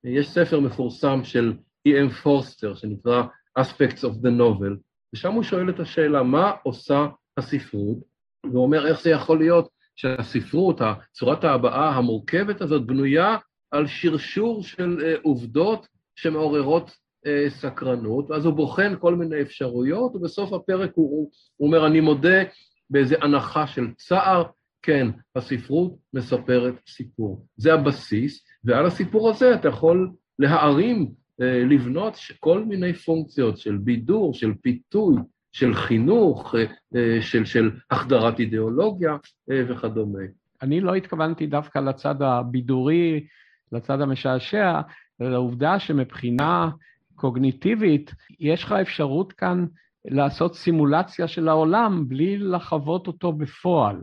[0.05, 1.53] יש ספר מפורסם של
[1.89, 2.11] E.M.
[2.23, 3.23] פורסטר שנקרא
[3.59, 4.77] Aspects of the Novel,
[5.15, 7.07] ושם הוא שואל את השאלה, מה עושה
[7.39, 7.99] הספרות?
[8.45, 10.81] והוא אומר, איך זה יכול להיות שהספרות,
[11.13, 13.37] צורת ההבעה המורכבת הזאת, בנויה
[13.71, 20.53] על שרשור של uh, עובדות שמעוררות uh, סקרנות, ואז הוא בוחן כל מיני אפשרויות, ובסוף
[20.53, 22.43] הפרק הוא, הוא אומר, אני מודה
[22.91, 24.45] באיזו הנחה של צער,
[24.83, 27.47] כן, הספרות מספרת סיפור.
[27.57, 31.11] זה הבסיס, ועל הסיפור הזה אתה יכול להערים
[31.43, 35.17] אה, לבנות כל מיני פונקציות של בידור, של פיתוי,
[35.55, 36.65] של חינוך, אה,
[36.97, 39.17] אה, של, של החדרת אידיאולוגיה
[39.49, 40.23] וכדומה.
[40.63, 43.27] אני לא התכוונתי דווקא לצד הבידורי,
[43.73, 44.81] לצד המשעשע,
[45.21, 46.71] לעובדה שמבחינה
[47.15, 49.67] קוגניטיבית יש לך אפשרות כאן
[50.05, 53.97] לעשות סימולציה של העולם בלי לחוות אותו בפועל.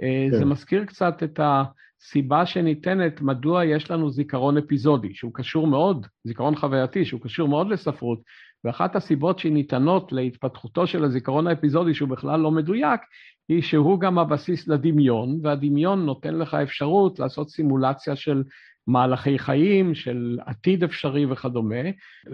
[0.00, 0.38] כן.
[0.38, 1.62] זה מזכיר קצת את ה...
[2.04, 7.68] סיבה שניתנת מדוע יש לנו זיכרון אפיזודי, שהוא קשור מאוד, זיכרון חווייתי, שהוא קשור מאוד
[7.68, 8.18] לספרות,
[8.64, 13.00] ואחת הסיבות שניתנות להתפתחותו של הזיכרון האפיזודי, שהוא בכלל לא מדויק,
[13.48, 18.42] היא שהוא גם הבסיס לדמיון, והדמיון נותן לך אפשרות לעשות סימולציה של
[18.86, 21.90] מהלכי חיים, של עתיד אפשרי וכדומה,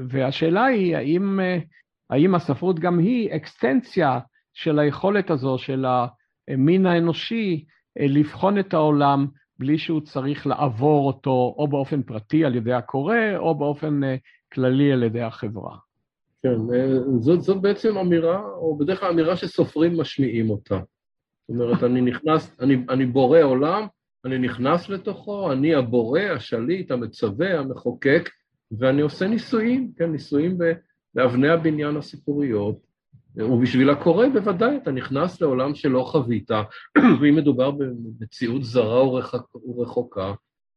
[0.09, 1.41] והשאלה היא האם,
[2.11, 4.19] האם הספרות גם היא אקסטנציה
[4.55, 5.85] של היכולת הזו של
[6.49, 7.64] המין האנושי
[7.99, 9.27] לבחון את העולם
[9.59, 14.17] בלי שהוא צריך לעבור אותו או באופן פרטי על ידי הקורא, או באופן אה,
[14.53, 15.88] כללי על ידי החברה.
[16.42, 20.81] כן, אה, זאת, זאת בעצם אמירה, או בדרך כלל אמירה שסופרים משמיעים אותה.
[21.48, 23.87] זאת אומרת, אני נכנס, אני, אני בורא עולם,
[24.24, 28.29] אני נכנס לתוכו, אני הבורא, השליט, המצווה, המחוקק,
[28.79, 30.59] ואני עושה ניסויים, כן, ניסויים
[31.14, 32.77] באבני הבניין הסיפוריות,
[33.37, 36.51] ובשביל הקורא בוודאי אתה נכנס לעולם שלא חווית,
[37.20, 40.33] ואם מדובר במציאות זרה ורחוקה,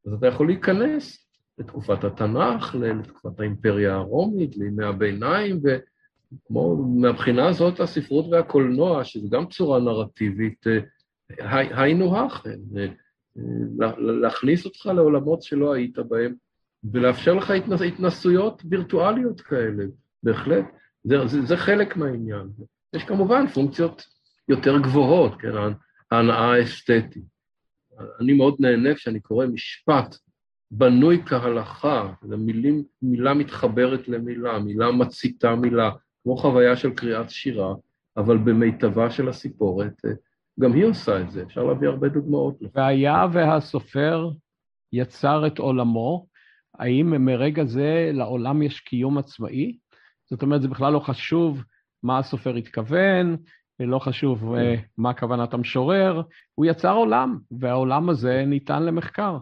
[0.07, 1.30] אז אתה יכול להיכנס
[1.61, 9.79] לתקופת התנ"ך, לתקופת האימפריה הרומית, לימי הביניים, וכמו מהבחינה הזאת הספרות והקולנוע, שזה גם צורה
[9.79, 10.65] נרטיבית,
[11.49, 12.43] היינו הך,
[13.97, 16.33] להכניס אותך לעולמות שלא היית בהם,
[16.91, 17.51] ולאפשר לך
[17.87, 19.83] התנסויות וירטואליות כאלה,
[20.23, 20.65] בהחלט.
[21.03, 22.47] זה, זה, זה חלק מהעניין.
[22.93, 24.05] יש כמובן פונקציות
[24.49, 25.51] יותר גבוהות, כן,
[26.11, 27.23] ההנאה האסתטית.
[28.19, 30.15] אני מאוד נהנה כשאני קורא משפט
[30.71, 35.91] בנוי כהלכה, מילים, מילה מתחברת למילה, מילה מציתה מילה,
[36.23, 37.73] כמו חוויה של קריאת שירה,
[38.17, 40.01] אבל במיטבה של הסיפורת,
[40.59, 42.55] גם היא עושה את זה, אפשר להביא הרבה דוגמאות.
[42.75, 44.29] והיה והסופר
[44.93, 46.25] יצר את עולמו,
[46.79, 49.77] האם מרגע זה לעולם יש קיום עצמאי?
[50.29, 51.63] זאת אומרת, זה בכלל לא חשוב
[52.03, 53.37] מה הסופר התכוון,
[53.79, 54.81] לא חשוב אה, כן.
[54.97, 56.21] מה כוונת המשורר,
[56.55, 59.37] הוא יצר עולם, והעולם הזה ניתן למחקר.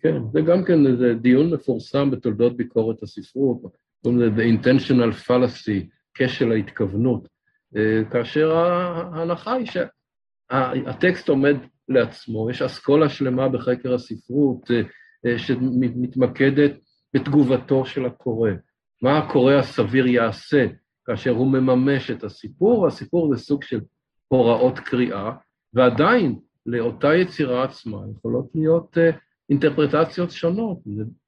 [0.00, 3.60] כן, זה גם כן איזה דיון מפורסם בתולדות ביקורת הספרות,
[4.02, 7.28] קוראים לזה The Intentional Fallacy, כשל ההתכוונות,
[7.76, 11.56] אה, כאשר ההנחה היא שהטקסט עומד
[11.88, 14.70] לעצמו, יש אסכולה שלמה בחקר הספרות
[15.26, 16.72] אה, שמתמקדת
[17.14, 18.50] בתגובתו של הקורא.
[19.02, 20.66] מה הקורא הסביר יעשה
[21.04, 23.80] כאשר הוא מממש את הסיפור, והסיפור זה סוג של
[24.28, 25.32] הוראות קריאה,
[25.74, 28.96] ועדיין לאותה יצירה עצמה יכולות להיות
[29.50, 30.78] אינטרפרטציות שונות,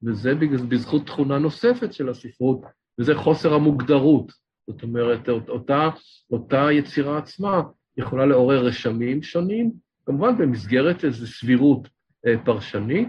[0.03, 0.35] וזה
[0.69, 2.61] בזכות תכונה נוספת של הספרות,
[2.99, 4.33] וזה חוסר המוגדרות.
[4.67, 5.89] זאת אומרת, אותה,
[6.31, 7.63] אותה יצירה עצמה
[7.97, 9.73] יכולה לעורר רשמים שונים,
[10.07, 13.09] כמובן במסגרת איזו סבירות uh, פרשנית,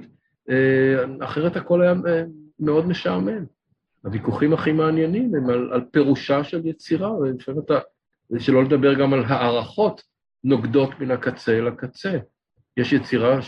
[0.50, 3.46] uh, אחרת הכל היה uh, מאוד משעמם.
[4.04, 7.12] הוויכוחים הכי מעניינים הם על, על פירושה של יצירה,
[7.60, 7.80] אתה,
[8.40, 10.02] שלא לדבר גם על הערכות
[10.44, 12.18] נוגדות מן הקצה אל הקצה.
[12.78, 13.42] יש יצירה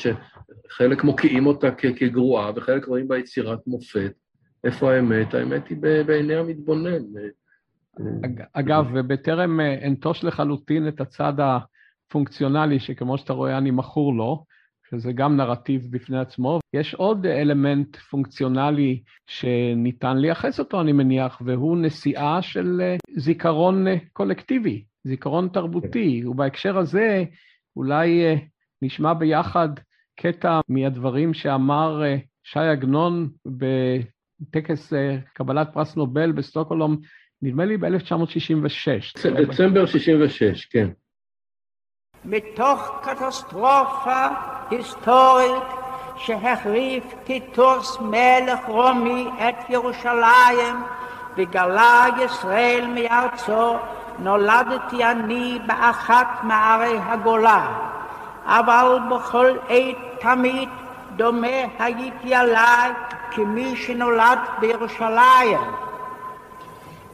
[0.70, 4.12] שחלק מוקיעים אותה כגרועה, וחלק רואים בה יצירת מופת.
[4.64, 5.34] איפה האמת?
[5.34, 7.02] האמת היא בעיני המתבונן.
[8.54, 14.46] אגב, ובטרם אנטוש לחלוטין את הצד הפונקציונלי, שכמו שאתה רואה אני מכור לו,
[14.90, 16.60] שזה גם נרטיב בפני עצמו.
[16.74, 23.96] יש עוד אלמנט פונקציונלי שניתן לייחס אותו, אני מניח, והוא נשיאה של אה, זיכרון אה,
[24.14, 26.26] קולקטיבי, זיכרון תרבותי.
[26.26, 27.24] ובהקשר הזה
[27.76, 28.36] אולי אה,
[28.82, 29.70] נשמע ביחד
[30.16, 32.02] קטע מהדברים שאמר
[32.44, 34.94] ש"י עגנון בטקס
[35.34, 36.96] קבלת פרס נובל בסטוקהולם,
[37.42, 39.32] נדמה לי ב-1966.
[39.48, 40.90] דצמבר 66, כן.
[42.26, 44.28] מתוך קטסטרופה
[44.70, 45.64] היסטורית
[46.18, 50.76] שהחריף טיטוס מלך רומי את ירושלים
[51.38, 53.78] וגלה ישראל מארצו,
[54.20, 57.93] נולדתי אני באחת מערי הגולה,
[58.46, 60.70] אבל בכל עת תמיד
[61.16, 61.48] דומה
[61.80, 62.92] הייתי עליי
[63.32, 65.60] כמי שנולד בירושלים.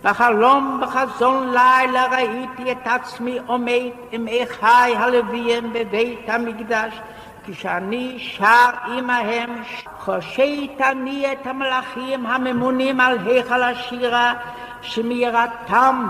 [0.04, 7.00] בחלום בחזון לילה ראיתי את עצמי עומד עם אחי הלוויים בבית המקדש
[7.46, 9.64] כשאני שר עמהם
[10.00, 14.34] חושט אני את המלאכים הממונים על היכל השירה
[14.82, 16.08] שמירתם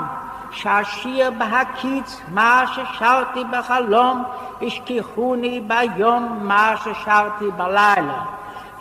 [0.51, 4.23] שאשיר בהקיץ מה ששרתי בחלום
[4.61, 8.23] השכיחוני ביום מה ששרתי בלילה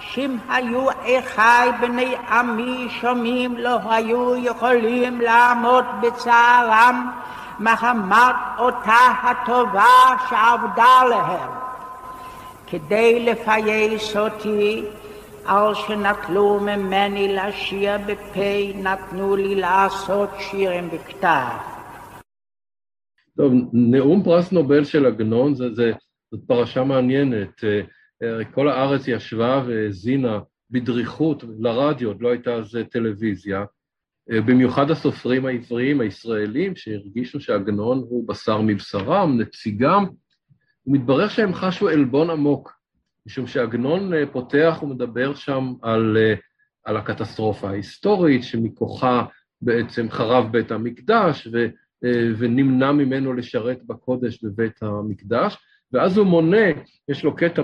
[0.00, 7.10] שאם היו אחי בני עמי שומעים לא היו יכולים לעמוד בצערם
[7.60, 11.50] מחמת אותה הטובה שעבדה להם.
[12.66, 14.84] כדי לפייס אותי
[15.48, 21.56] על שנטלו ממני לשיר בפה, נתנו לי לעשות שירים בכתב.
[23.36, 25.92] טוב, נאום פרס נובל של עגנון זה, זה,
[26.30, 27.60] זאת פרשה מעניינת.
[28.54, 30.38] כל הארץ ישבה והאזינה
[30.70, 33.64] בדריכות לרדיו, עוד לא הייתה אז טלוויזיה,
[34.30, 40.04] במיוחד הסופרים העבריים הישראלים שהרגישו שעגנון הוא בשר מבשרם, נציגם,
[40.86, 42.77] ומתברר שהם חשו עלבון עמוק,
[43.28, 46.16] משום שעגנון פותח ומדבר שם על,
[46.84, 49.24] על הקטסטרופה ההיסטורית, שמכוחה
[49.62, 51.66] בעצם חרב בית המקדש ו,
[52.38, 55.56] ונמנע ממנו לשרת בקודש בבית המקדש,
[55.92, 56.66] ואז הוא מונה,
[57.08, 57.62] יש לו קטע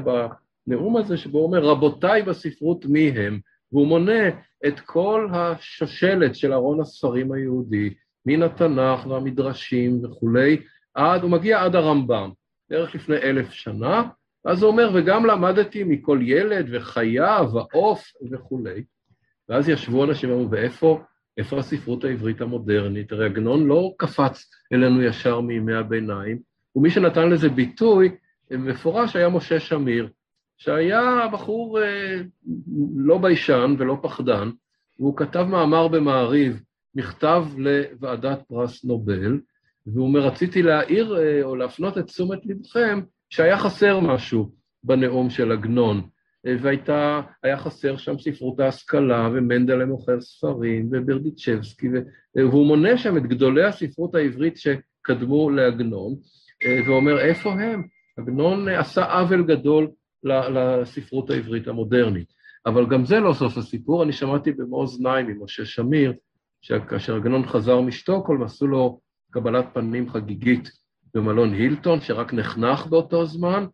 [0.66, 3.40] הנאום הזה שבו הוא אומר, רבותיי בספרות מי הם?
[3.72, 4.28] והוא מונה
[4.66, 7.94] את כל השושלת של ארון הספרים היהודי,
[8.26, 10.62] מן התנ"ך והמדרשים וכולי,
[10.94, 12.30] עד, הוא מגיע עד הרמב"ם,
[12.70, 14.02] בערך לפני אלף שנה,
[14.44, 18.84] אז הוא אומר, וגם למדתי מכל ילד וחיה ועוף וכולי.
[19.48, 21.00] ואז ישבו אנשים ואמרו, ואיפה
[21.38, 23.12] איפה הספרות העברית המודרנית?
[23.12, 26.38] הרי עגנון לא קפץ אלינו ישר מימי הביניים,
[26.76, 28.16] ומי שנתן לזה ביטוי
[28.50, 30.08] מפורש היה משה שמיר,
[30.56, 32.20] שהיה בחור אה,
[32.96, 34.50] לא ביישן ולא פחדן,
[34.98, 36.62] והוא כתב מאמר במעריב,
[36.94, 39.40] מכתב לוועדת פרס נובל,
[39.86, 43.00] והוא אומר, רציתי להעיר אה, או להפנות את תשומת לבכם
[43.34, 44.50] שהיה חסר משהו
[44.84, 46.02] בנאום של עגנון,
[46.46, 51.86] אה, והייתה, היה חסר שם ספרות ההשכלה, ומנדלה מוכר ספרים, וברדיצ'בסקי,
[52.36, 56.14] והוא מונה שם את גדולי הספרות העברית שקדמו לעגנון,
[56.86, 57.82] ואומר, איפה הם?
[58.18, 59.90] עגנון עשה עוול גדול
[60.24, 62.28] לספרות העברית המודרנית.
[62.66, 66.12] אבל גם זה לא סוף הסיפור, אני שמעתי במו אוזניים ממשה שמיר,
[66.62, 70.83] שכאשר עגנון חזר משטוקהולם, עשו לו קבלת פנים חגיגית
[71.14, 73.66] במלון הילטון, שרק נחנך באותו זמן,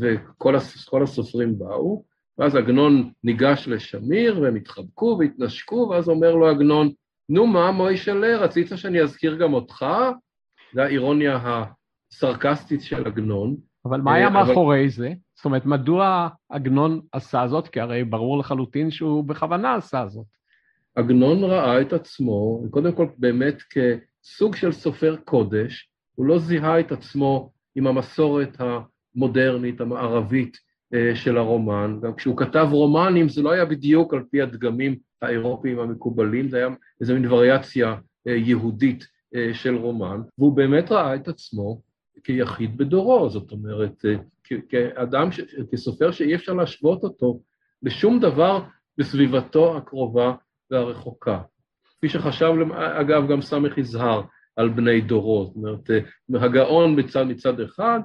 [0.00, 2.04] וכל הסופרים באו,
[2.38, 6.90] ואז עגנון ניגש לשמיר, והם התחבקו והתנשקו, ואז אומר לו עגנון,
[7.28, 9.86] נו מה, מוישלה, רצית שאני אזכיר גם אותך?
[10.74, 11.40] זו האירוניה
[12.12, 13.56] הסרקסטית של עגנון.
[13.84, 14.36] אבל מה היה אבל...
[14.36, 15.12] מאחורי זה?
[15.36, 17.68] זאת אומרת, מדוע עגנון עשה זאת?
[17.68, 20.26] כי הרי ברור לחלוטין שהוא בכוונה עשה זאת.
[20.96, 25.89] עגנון ראה את עצמו, קודם כל באמת כסוג של סופר קודש,
[26.20, 30.56] הוא לא זיהה את עצמו עם המסורת המודרנית, המערבית
[30.94, 31.98] אה, של הרומן.
[32.02, 36.68] גם כשהוא כתב רומנים זה לא היה בדיוק על פי הדגמים האירופיים המקובלים, זה היה
[37.00, 37.94] איזו מין וריאציה
[38.28, 39.04] אה, יהודית
[39.34, 41.80] אה, של רומן, והוא באמת ראה את עצמו
[42.24, 44.04] כיחיד בדורו, זאת אומרת,
[44.68, 45.28] כאדם,
[45.72, 47.40] כסופר שאי אפשר להשוות אותו
[47.82, 48.62] לשום דבר
[48.98, 50.34] בסביבתו הקרובה
[50.70, 51.40] והרחוקה.
[51.84, 54.22] כפי שחשב, אגב, גם סמך יזהר
[54.56, 55.90] על בני דורו, זאת אומרת,
[56.44, 58.00] הגאון מצד, מצד אחד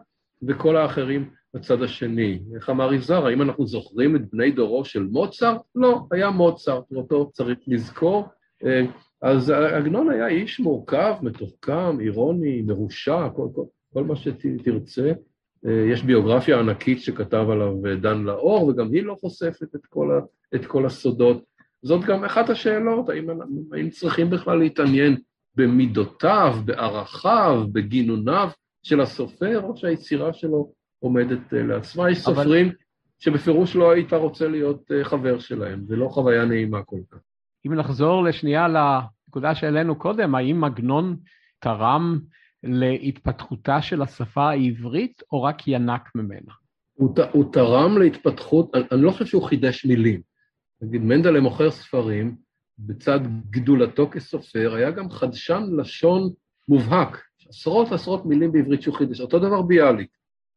[0.48, 2.40] וכל האחרים בצד השני.
[2.56, 5.62] איך אמר יזהר, האם אנחנו זוכרים את בני דורו של מוצרט?
[5.76, 8.28] לא, היה מוצרט, אותו צריך לזכור.
[9.22, 15.12] אז עגנון היה איש מורכב, מתוחכם, אירוני, מרושע, כל, כל, כל מה שתרצה.
[15.66, 20.12] אה, יש ביוגרפיה ענקית שכתב עליו אה, דן לאור, וגם היא לא חושפת את כל,
[20.12, 20.20] ה,
[20.56, 21.44] את כל הסודות.
[21.82, 23.30] זאת גם אחת השאלות, האם,
[23.74, 25.18] האם צריכים בכלל להתעניין
[25.56, 28.50] במידותיו, בערכיו, בגינוניו
[28.84, 32.12] של הסופר, או שהיצירה שלו עומדת אה, לעצמה.
[32.12, 32.36] יש אבל...
[32.36, 32.72] סופרים
[33.20, 37.18] שבפירוש לא היית רוצה להיות חבר שלהם, זה לא חוויה נעימה כל כך.
[37.68, 41.18] אם נחזור לשנייה לנקודה שהעלינו קודם, האם עגנון
[41.60, 42.20] תרם
[42.64, 46.52] להתפתחותה של השפה העברית, או רק ינק ממנה?
[46.94, 50.22] הוא, הוא תרם להתפתחות, אני, אני לא חושב שהוא חידש מילים.
[50.82, 52.36] נגיד, מנדלה מוכר ספרים,
[52.80, 56.30] בצד גדולתו כסופר, היה גם חדשן לשון
[56.68, 57.24] מובהק.
[57.50, 59.22] עשרות עשרות מילים בעברית שהוא חידש.
[59.22, 60.10] אותו דבר ביאליק.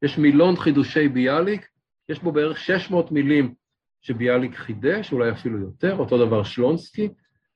[0.03, 1.69] יש מילון חידושי ביאליק,
[2.09, 3.55] יש בו בערך 600 מילים
[4.03, 7.09] שביאליק חידש, אולי אפילו יותר, אותו דבר שלונסקי.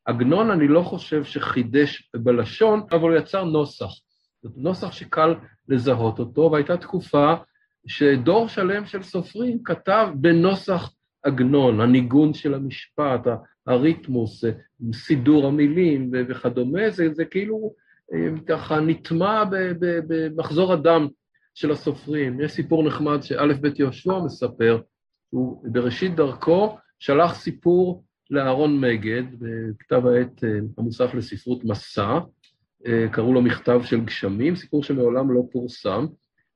[0.05, 3.91] עגנון, אני לא חושב שחידש בלשון, אבל הוא יצר נוסח.
[4.57, 5.35] נוסח שקל
[5.69, 7.35] לזהות אותו, והייתה תקופה
[7.87, 13.27] שדור שלם של סופרים כתב בנוסח עגנון, הניגון של המשפט,
[13.67, 14.45] הריתמוס,
[14.93, 17.75] סידור המילים וכדומה, זה, זה כאילו
[18.15, 19.45] אה, ככה נטמע
[19.81, 21.09] במחזור הדם
[21.55, 22.41] של הסופרים.
[22.41, 24.81] יש סיפור נחמד שא' ב' יהושע מספר,
[25.31, 30.49] הוא בראשית דרכו שלח סיפור לאהרון מגד, בכתב העת אה,
[30.79, 32.19] המוסף לספרות מסע,
[32.87, 36.07] אה, קראו לו מכתב של גשמים, סיפור שמעולם לא פורסם,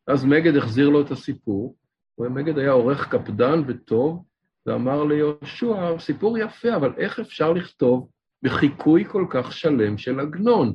[0.07, 1.77] אז מגד החזיר לו את הסיפור,
[2.19, 4.25] ומגד היה עורך קפדן וטוב,
[4.67, 8.09] ואמר ליהושע, סיפור יפה, אבל איך אפשר לכתוב
[8.43, 10.73] בחיקוי כל כך שלם של עגנון?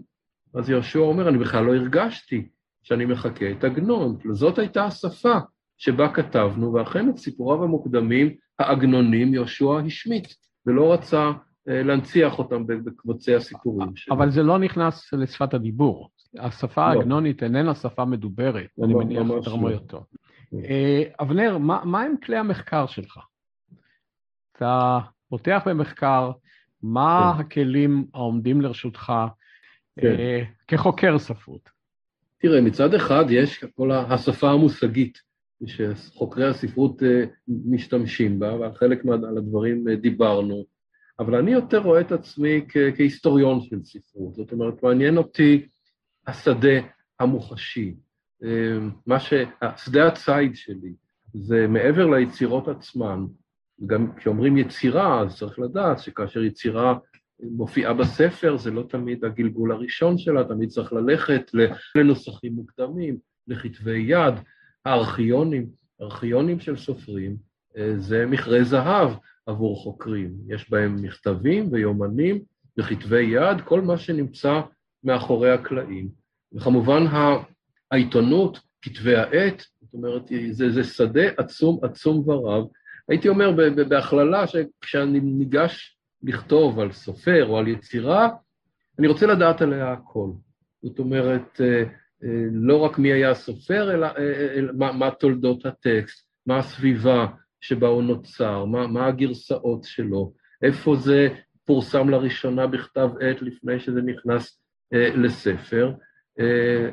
[0.55, 2.47] אז יהושע אומר, אני בכלל לא הרגשתי
[2.83, 4.17] שאני מחקה את עגנון.
[4.31, 5.37] זאת הייתה השפה
[5.77, 10.27] שבה כתבנו, ואכן את סיפוריו המוקדמים, העגנונים, יהושע השמיט,
[10.65, 11.31] ולא רצה
[11.69, 14.15] אה, להנציח אותם בקבוצי הסיפורים שלו.
[14.15, 16.09] אבל זה לא נכנס לשפת הדיבור.
[16.39, 16.99] השפה לא.
[16.99, 19.73] העגנונית איננה שפה מדוברת, לא, אני מניח שתרמו לא.
[19.73, 20.05] אותו.
[21.21, 23.17] אבנר, מה, מה הם כלי המחקר שלך?
[24.61, 24.99] אתה
[25.29, 26.31] פותח במחקר,
[26.83, 27.41] מה כן.
[27.41, 29.13] הכלים העומדים לרשותך
[29.99, 30.07] כן.
[30.07, 31.69] אה, כחוקר ספרות?
[32.37, 35.17] תראה, מצד אחד יש כל השפה המושגית
[35.65, 40.65] שחוקרי הספרות אה, משתמשים בה, ועל חלק מהדברים אה, דיברנו.
[41.19, 45.67] אבל אני יותר רואה את עצמי כ- כהיסטוריון של ספרות, זאת אומרת, מעניין אותי
[46.27, 46.79] השדה
[47.19, 47.95] המוחשי,
[48.43, 49.33] אה, מה ש...
[49.77, 50.93] שדה הציד שלי,
[51.33, 53.25] זה מעבר ליצירות עצמן,
[53.85, 56.97] גם כשאומרים יצירה, אז צריך לדעת שכאשר יצירה
[57.39, 61.51] מופיעה בספר, זה לא תמיד הגלגול הראשון שלה, תמיד צריך ללכת
[61.95, 63.17] לנוסחים מוקדמים,
[63.47, 64.33] לכתבי יד,
[64.85, 65.69] הארכיונים,
[66.01, 67.37] ארכיונים של סופרים,
[67.97, 69.11] זה מכרה זהב,
[69.45, 70.33] עבור חוקרים.
[70.47, 72.41] יש בהם מכתבים ויומנים
[72.77, 74.61] בכתבי יד, כל מה שנמצא
[75.03, 76.09] מאחורי הקלעים.
[76.53, 77.03] וכמובן
[77.91, 80.21] העיתונות, כתבי העת, זאת אומרת,
[80.51, 82.65] זה, זה שדה עצום עצום ורב.
[83.11, 83.51] הייתי אומר
[83.87, 88.29] בהכללה שכשאני ניגש לכתוב על סופר או על יצירה,
[88.99, 90.29] אני רוצה לדעת עליה הכל.
[90.83, 91.83] זאת אומרת, אה,
[92.23, 97.27] אה, לא רק מי היה הסופר, אלא אה, מה, מה תולדות הטקסט, מה הסביבה
[97.61, 100.33] שבה הוא נוצר, מה, מה הגרסאות שלו,
[100.63, 101.27] איפה זה
[101.65, 104.61] פורסם לראשונה בכתב עת לפני שזה נכנס
[104.93, 105.93] לספר,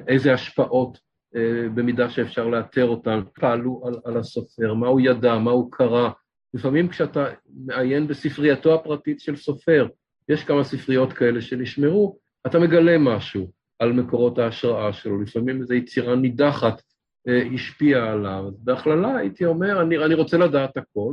[0.08, 0.98] איזה השפעות,
[1.74, 6.10] במידה שאפשר לאתר אותן, פעלו על, על הסופר, מה הוא ידע, מה הוא קרא.
[6.54, 7.26] לפעמים כשאתה
[7.66, 9.88] מעיין בספרייתו הפרטית של סופר,
[10.28, 16.16] יש כמה ספריות כאלה שנשמרו, אתה מגלה משהו על מקורות ההשראה שלו, לפעמים איזו יצירה
[16.16, 16.82] נידחת
[17.28, 18.44] אה, השפיעה עליו.
[18.58, 21.12] בהכללה הייתי אומר, אני, אני רוצה לדעת הכל,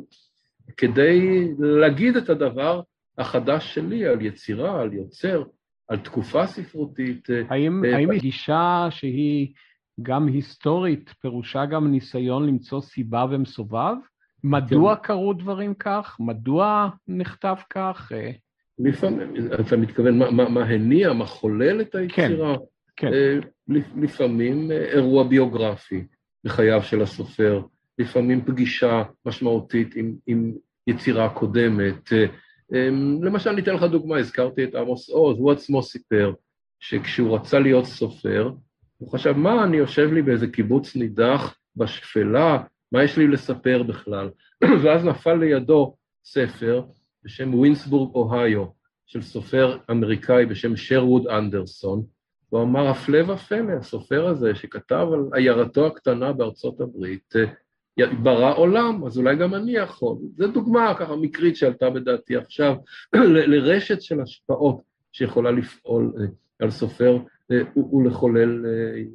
[0.77, 2.81] כדי להגיד את הדבר
[3.17, 5.43] החדש שלי על יצירה, על יוצר,
[5.87, 7.29] על תקופה ספרותית.
[7.29, 9.53] אה, האם, אה, האם היא גישה שהיא
[10.01, 13.95] גם היסטורית, פירושה גם ניסיון למצוא סיבה ומסובב?
[14.43, 15.01] מדוע כן.
[15.03, 16.17] קרו דברים כך?
[16.19, 18.11] מדוע נכתב כך?
[18.15, 18.31] אה,
[18.79, 22.55] לפעמים, אתה מתכוון מה, מה, מה הניע, מה חולל את היצירה?
[22.95, 23.79] כן, כן.
[23.95, 26.03] לפעמים אה, אירוע ביוגרפי
[26.43, 27.61] בחייו של הסופר,
[27.99, 30.53] לפעמים פגישה משמעותית עם, עם
[30.87, 32.13] יצירה קודמת.
[32.13, 32.25] אה,
[32.73, 36.33] אמ, למשל, אני אתן לך דוגמה, הזכרתי את עמוס עוז, הוא עצמו סיפר
[36.79, 38.51] שכשהוא רצה להיות סופר,
[38.97, 44.29] הוא חשב, מה, אני יושב לי באיזה קיבוץ נידח בשפלה, מה יש לי לספר בכלל?
[44.83, 46.83] ואז נפל לידו ספר
[47.23, 48.65] בשם ווינסבורג, אוהיו,
[49.05, 52.03] של סופר אמריקאי בשם שרווד אנדרסון,
[52.49, 59.05] הוא אמר, הפלא ופלא, הסופר הזה שכתב על עיירתו הקטנה בארצות הברית, אה, ברא עולם,
[59.05, 60.17] אז אולי גם אני יכול.
[60.37, 62.75] זו דוגמה ככה מקרית שעלתה בדעתי עכשיו,
[63.51, 64.81] לרשת של השפעות
[65.11, 66.25] שיכולה לפעול אה,
[66.59, 67.17] על סופר
[67.51, 67.61] אה,
[67.93, 68.65] ולחולל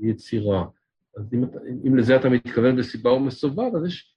[0.01, 0.65] יצירה.
[1.17, 1.45] אז אם,
[1.87, 4.15] אם לזה אתה מתכוון בסיבה ומסובב, אז יש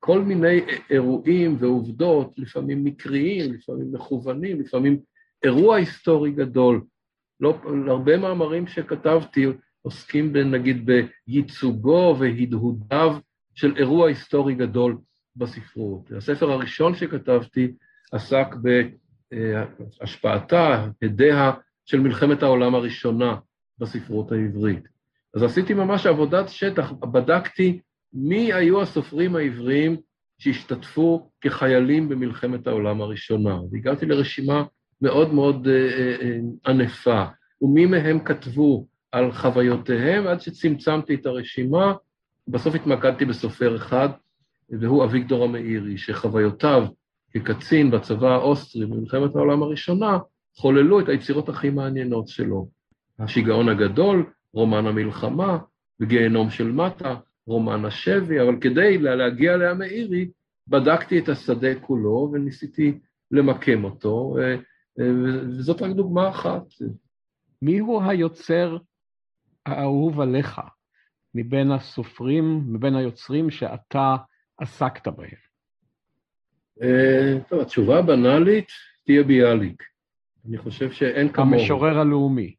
[0.00, 5.00] כל מיני אירועים ועובדות, לפעמים מקריים, לפעמים מכוונים, לפעמים
[5.44, 6.84] אירוע היסטורי גדול.
[7.40, 9.46] לא, הרבה מאמרים שכתבתי
[9.82, 10.90] עוסקים נגיד
[11.26, 13.16] בייצוגו והדהודיו
[13.54, 14.98] של אירוע היסטורי גדול
[15.36, 16.12] בספרות.
[16.16, 17.72] הספר הראשון שכתבתי
[18.12, 18.46] עסק
[20.00, 21.52] בהשפעתה, הדיה
[21.88, 23.36] של מלחמת העולם הראשונה
[23.78, 24.88] בספרות העברית.
[25.34, 27.80] אז עשיתי ממש עבודת שטח, בדקתי
[28.12, 29.96] מי היו הסופרים העבריים
[30.38, 33.60] שהשתתפו כחיילים במלחמת העולם הראשונה.
[33.72, 34.64] והגעתי לרשימה
[35.02, 37.24] מאוד מאוד אה, אה, אה, ענפה,
[37.62, 41.94] ומי מהם כתבו על חוויותיהם, עד שצמצמתי את הרשימה,
[42.48, 44.08] בסוף התמקדתי בסופר אחד,
[44.70, 46.86] והוא אביגדור המאירי, שחוויותיו
[47.30, 50.18] כקצין בצבא האוסטרי במלחמת העולם הראשונה,
[50.58, 52.68] חוללו את היצירות הכי מעניינות שלו.
[53.18, 55.58] השיגעון הגדול, רומן המלחמה,
[56.00, 57.14] וגיהנום של מטה,
[57.46, 60.28] רומן השבי, אבל כדי להגיע להמאירי,
[60.68, 62.98] בדקתי את השדה כולו וניסיתי
[63.30, 64.36] למקם אותו,
[64.98, 66.62] וזאת רק דוגמה אחת.
[67.62, 68.76] מי הוא היוצר
[69.66, 70.60] האהוב עליך
[71.34, 74.16] מבין הסופרים, מבין היוצרים שאתה
[74.58, 75.30] עסקת בהם?
[76.82, 78.68] אה, טוב, התשובה הבנאלית
[79.06, 79.82] תהיה ביאליק.
[80.48, 81.60] אני חושב שאין כמוהו.
[81.60, 82.54] המשורר הלאומי.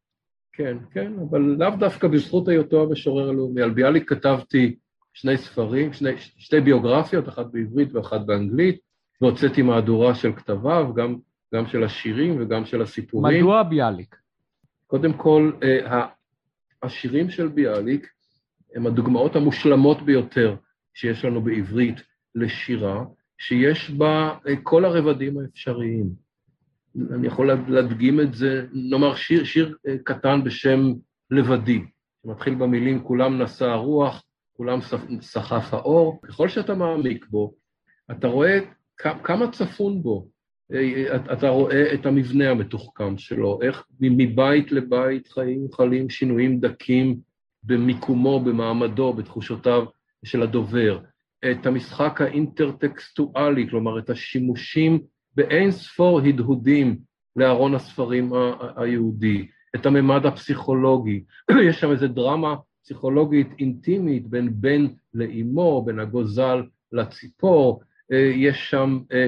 [0.54, 3.62] כן, כן, אבל לאו דווקא בזכות היותו המשורר הלאומי.
[3.62, 4.76] על ביאליק כתבתי
[5.14, 8.80] שני ספרים, שני, שתי ביוגרפיות, אחת בעברית ואחת באנגלית,
[9.22, 11.16] והוצאתי מהדורה של כתביו, גם,
[11.56, 13.38] גם של השירים וגם של הסיפורים.
[13.38, 14.16] מדוע ביאליק?
[14.88, 16.06] קודם כל, אה,
[16.84, 18.08] השירים של ביאליק
[18.76, 20.56] הם הדוגמאות המושלמות ביותר
[20.94, 21.96] שיש לנו בעברית
[22.36, 23.04] לשירה,
[23.38, 26.29] שיש בה אה, כל הרבדים האפשריים.
[26.96, 30.94] אני יכול להדגים את זה, נאמר שיר, שיר אה, קטן בשם
[31.32, 31.82] לבדי,
[32.24, 34.24] שמתחיל במילים כולם נשא הרוח,
[34.54, 34.80] כולם
[35.22, 37.54] סחף האור, ככל שאתה מעמיק בו,
[38.12, 38.60] אתה רואה
[38.98, 40.28] כמה צפון בו,
[40.74, 47.20] אה, אתה רואה את המבנה המתוחכם שלו, איך מבית לבית חיים חלים שינויים דקים
[47.64, 49.86] במיקומו, במעמדו, בתחושותיו
[50.26, 51.00] של הדובר,
[51.52, 55.00] את המשחק האינטרטקסטואלי, כלומר את השימושים
[55.40, 56.98] באין ספור הדהודים
[57.36, 58.32] לארון הספרים
[58.76, 61.24] היהודי, את הממד הפסיכולוגי,
[61.70, 67.82] יש שם איזו דרמה פסיכולוגית אינטימית בין בן לאימו, בין הגוזל לציפור,
[68.12, 69.28] אה, יש שם, אה,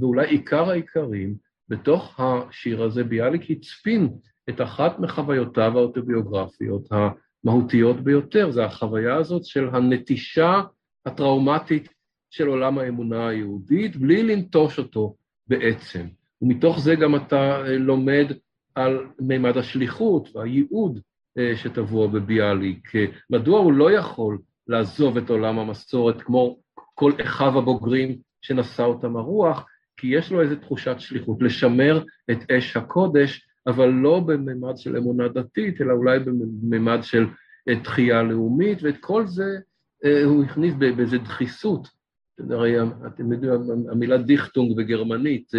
[0.00, 1.34] ואולי עיקר העיקרים,
[1.68, 4.08] בתוך השיר הזה ביאליק הצפין
[4.48, 10.62] את אחת מחוויותיו האוטוביוגרפיות המהותיות ביותר, זה החוויה הזאת של הנטישה
[11.06, 11.88] הטראומטית
[12.30, 15.14] של עולם האמונה היהודית, בלי לנטוש אותו
[15.48, 16.06] בעצם.
[16.42, 18.26] ומתוך זה גם אתה לומד
[18.74, 21.00] על מימד השליחות והייעוד
[21.54, 22.92] שטבוע בביאליק.
[23.30, 24.38] מדוע הוא לא יכול
[24.68, 26.58] לעזוב את עולם המסורת כמו
[26.94, 29.66] כל אחיו הבוגרים שנשא אותם הרוח,
[29.96, 35.28] כי יש לו איזו תחושת שליחות, לשמר את אש הקודש, אבל לא בממד של אמונה
[35.28, 37.26] דתית, אלא אולי בממד של
[37.82, 39.58] תחייה לאומית, ואת כל זה
[40.04, 41.88] אה, הוא הכניס באיזו דחיסות.
[42.50, 42.74] הרי
[43.06, 43.52] אתם יודעים,
[43.90, 45.50] המילה דיכטונג בגרמנית,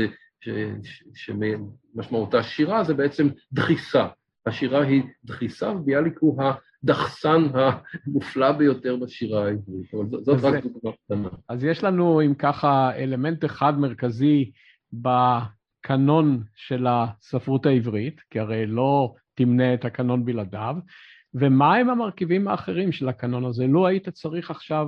[0.48, 0.74] אה,
[1.14, 4.08] שמשמעותה שירה, זה בעצם דחיסה.
[4.46, 6.44] השירה היא דחיסה, וביאליק הוא
[6.84, 11.30] הדחסן המופלא ביותר בשירה העברית, אבל זאת רק דוגמה קטנה.
[11.50, 14.52] אז יש לנו, אם ככה, אלמנט אחד מרכזי
[14.94, 20.76] בקנון של הספרות העברית, כי הרי לא תמנה את הקנון בלעדיו,
[21.34, 23.68] ומהם המרכיבים האחרים של הקנון הזה?
[23.68, 24.88] לו היית צריך עכשיו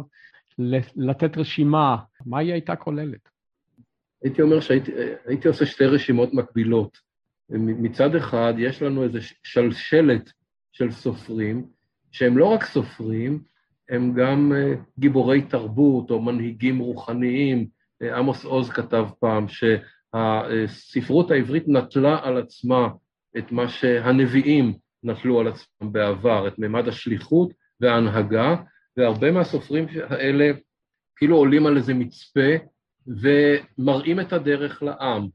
[0.95, 3.29] לתת רשימה, מה היא הייתה כוללת?
[4.23, 6.97] הייתי אומר שהייתי עושה שתי רשימות מקבילות.
[7.49, 10.31] מצד אחד, יש לנו איזו שלשלת
[10.71, 11.65] של סופרים,
[12.11, 13.43] שהם לא רק סופרים,
[13.89, 17.67] הם גם אה, גיבורי תרבות או מנהיגים רוחניים.
[18.01, 22.87] אה, עמוס עוז כתב פעם שהספרות העברית נטלה על עצמה
[23.37, 28.55] את מה שהנביאים נטלו על עצמם בעבר, את מימד השליחות וההנהגה,
[28.99, 30.51] והרבה מהסופרים האלה
[31.15, 32.49] כאילו עולים על איזה מצפה
[33.07, 35.27] ומראים את הדרך לעם.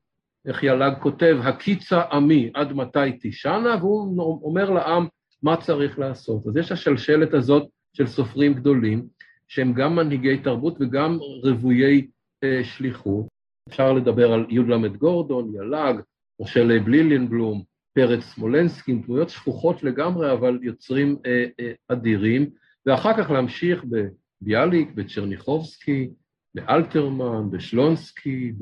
[0.47, 5.07] איך יל"ג כותב, הקיצה עמי עד מתי תישנה, והוא אומר לעם
[5.43, 6.47] מה צריך לעשות.
[6.47, 9.07] אז יש השלשלת הזאת של סופרים גדולים,
[9.49, 12.07] שהם גם מנהיגי תרבות וגם רוויי
[12.45, 13.27] אה, שליחות.
[13.69, 15.95] אפשר לדבר על י"ל גורדון, יל"ג,
[16.41, 17.63] משה בלילנבלום,
[17.95, 22.51] פרץ סמולנסקי, דמויות שכוחות לגמרי, אבל יוצרים אה, אה, אדירים,
[22.87, 26.11] ואחר כך להמשיך בביאליק, בצ'רניחובסקי,
[26.55, 28.53] באלתרמן, בשלונסקי,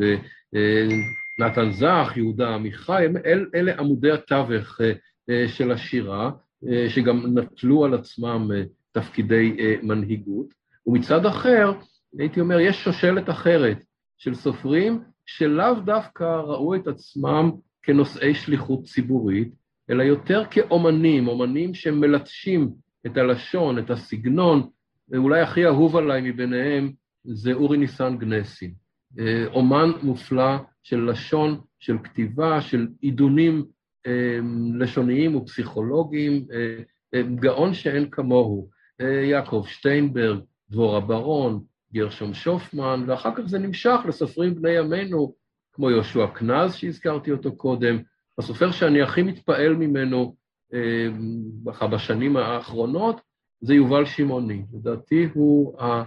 [1.39, 4.93] בנתן זך, יהודה עמיחי, אל, אלה עמודי התווך אה,
[5.31, 6.31] אה, של השירה,
[6.68, 8.51] אה, שגם נטלו על עצמם
[8.93, 10.47] תפקידי מנהיגות,
[10.87, 11.73] ומצד אחר,
[12.18, 13.85] הייתי אומר, יש שושלת אחרת
[14.18, 17.51] של סופרים שלאו דווקא ראו את עצמם
[17.83, 19.49] כנושאי שליחות ציבורית,
[19.91, 22.70] אלא יותר כאומנים, אומנים שמלטשים
[23.07, 24.68] את הלשון, את הסגנון,
[25.09, 26.92] ואולי הכי אהוב עליי מביניהם
[27.24, 28.74] זה אורי ניסן גנסין.
[29.18, 33.64] אה, אומן מופלא של לשון, של כתיבה, של עידונים
[34.07, 34.38] אה,
[34.78, 38.82] לשוניים ופסיכולוגיים, אה, גאון שאין כמוהו.
[39.30, 40.40] יעקב שטיינברג,
[40.70, 41.61] דבורה ברון,
[41.94, 45.34] גרשום שופמן, ואחר כך זה נמשך לסופרים בני ימינו,
[45.72, 47.98] כמו יהושע קנז שהזכרתי אותו קודם,
[48.38, 50.41] הסופר שאני הכי מתפעל ממנו אה,
[51.91, 53.20] בשנים האחרונות
[53.61, 54.64] זה יובל שמעוני.
[54.73, 56.03] לדעתי הוא, ה,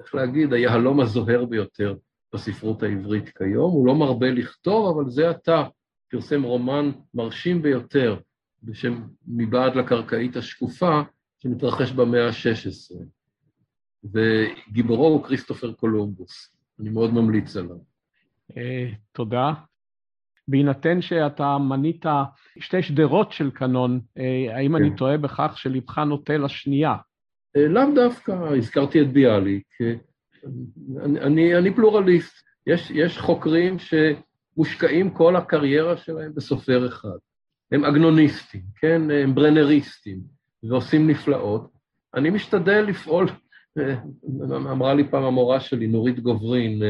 [0.00, 1.94] איך להגיד, היהלום הזוהר ביותר
[2.32, 3.72] בספרות העברית כיום.
[3.72, 5.64] הוא לא מרבה לכתוב, אבל זה עתה
[6.10, 8.16] פרסם רומן מרשים ביותר
[8.62, 11.00] בשם מבעד לקרקעית השקופה,
[11.38, 12.96] שמתרחש במאה ה-16.
[14.04, 16.54] וגיבורו הוא כריסטופר קולומבוס.
[16.80, 17.76] אני מאוד ממליץ עליו.
[18.56, 19.52] אה, תודה.
[20.48, 22.06] בהינתן שאתה מנית
[22.58, 24.96] שתי שדרות של קנון, אה, האם אני כן.
[24.96, 26.96] טועה בכך שלבך נוטה לשנייה?
[27.56, 29.66] אה, לאו דווקא, הזכרתי את ביאליק.
[31.04, 32.44] אני, אני, אני פלורליסט.
[32.66, 37.18] יש, יש חוקרים שמושקעים כל הקריירה שלהם בסופר אחד.
[37.72, 39.02] הם אגנוניסטים, כן?
[39.10, 40.18] הם ברנריסטים,
[40.62, 41.70] ועושים נפלאות.
[42.14, 43.26] אני משתדל לפעול,
[44.50, 46.82] אמרה לי פעם המורה שלי, נורית גוברין,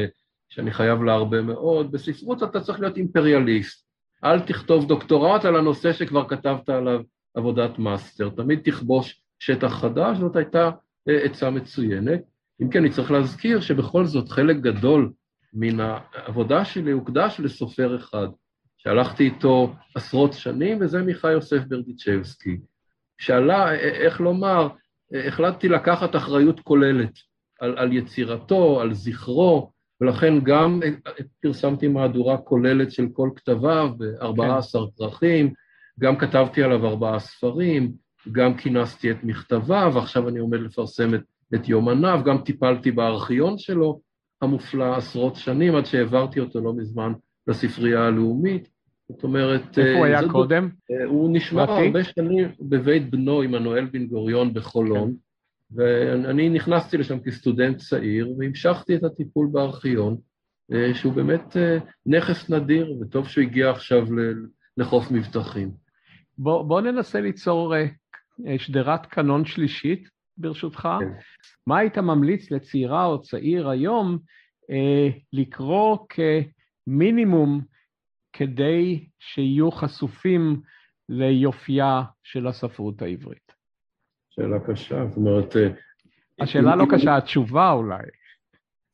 [0.55, 3.87] שאני חייב לה הרבה מאוד, בספרות אתה צריך להיות אימפריאליסט.
[4.25, 7.01] אל תכתוב דוקטורט על הנושא שכבר כתבת עליו
[7.35, 10.71] עבודת מאסטר, תמיד תכבוש שטח חדש, זאת הייתה
[11.09, 12.21] אה, עצה מצוינת.
[12.63, 15.13] אם כן, אני צריך להזכיר שבכל זאת חלק גדול
[15.53, 18.29] מן העבודה שלי הוקדש לסופר אחד,
[18.77, 22.59] שהלכתי איתו עשרות שנים, וזה מיכה יוסף ברדיצ'בסקי.
[23.19, 24.69] שאלה, אה, איך לומר,
[25.15, 27.13] אה, החלטתי לקחת אחריות כוללת
[27.61, 30.81] על, על יצירתו, על זכרו, ולכן גם
[31.43, 34.79] פרסמתי מהדורה כוללת של כל כתביו ב-14 כן.
[34.97, 35.53] כרכים,
[36.01, 37.93] גם כתבתי עליו ארבעה ספרים,
[38.33, 41.21] גם כינסתי את מכתביו, ועכשיו אני עומד לפרסם את,
[41.55, 44.01] את יומניו, גם טיפלתי בארכיון שלו
[44.43, 47.13] המופלא עשרות שנים, עד שהעברתי אותו לא מזמן
[47.47, 48.69] לספרייה הלאומית.
[49.09, 49.79] זאת אומרת...
[49.79, 50.69] איפה הוא היה קודם?
[51.07, 55.11] הוא נשמע הרבה שנים בבית בנו, עמנואל בן גוריון בחולון.
[55.11, 55.24] כן.
[55.75, 60.17] ואני נכנסתי לשם כסטודנט צעיר והמשכתי את הטיפול בארכיון,
[60.73, 64.07] אה, שהוא באמת אה, נכס נדיר, וטוב שהוא הגיע עכשיו
[64.77, 65.71] לחוף מבטחים.
[66.39, 67.87] בוא, בוא ננסה ליצור אה,
[68.59, 70.89] שדרת קנון שלישית, ברשותך.
[71.01, 71.13] כן.
[71.67, 74.19] מה היית ממליץ לצעירה או צעיר היום
[75.33, 77.61] לקרוא כמינימום
[78.33, 80.61] כדי שיהיו חשופים
[81.09, 83.54] ליופייה של הספרות העברית?
[84.37, 85.57] שאלה קשה, זאת אומרת...
[86.41, 88.03] השאלה לא קשה, התשובה אולי.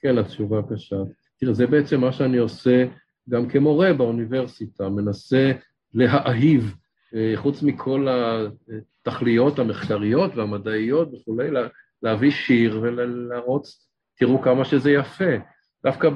[0.00, 0.96] כן, התשובה קשה.
[1.40, 2.84] תראה, זה בעצם מה שאני עושה
[3.28, 5.52] גם כמורה באוניברסיטה, מנסה
[5.94, 6.74] להאהיב,
[7.14, 8.06] אה, חוץ מכל
[9.00, 11.48] התכליות המחקריות והמדעיות וכולי,
[12.02, 13.66] להביא שיר ולהראות,
[14.16, 15.34] תראו כמה שזה יפה.
[15.84, 16.08] דווקא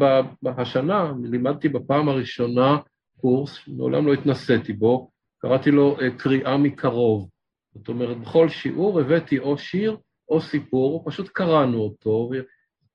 [0.47, 2.79] השנה לימדתי בפעם הראשונה
[3.21, 7.29] קורס, מעולם לא התנסיתי בו, קראתי לו אה, קריאה מקרוב.
[7.75, 9.97] זאת אומרת, בכל שיעור הבאתי או שיר
[10.29, 12.31] או סיפור, פשוט קראנו אותו,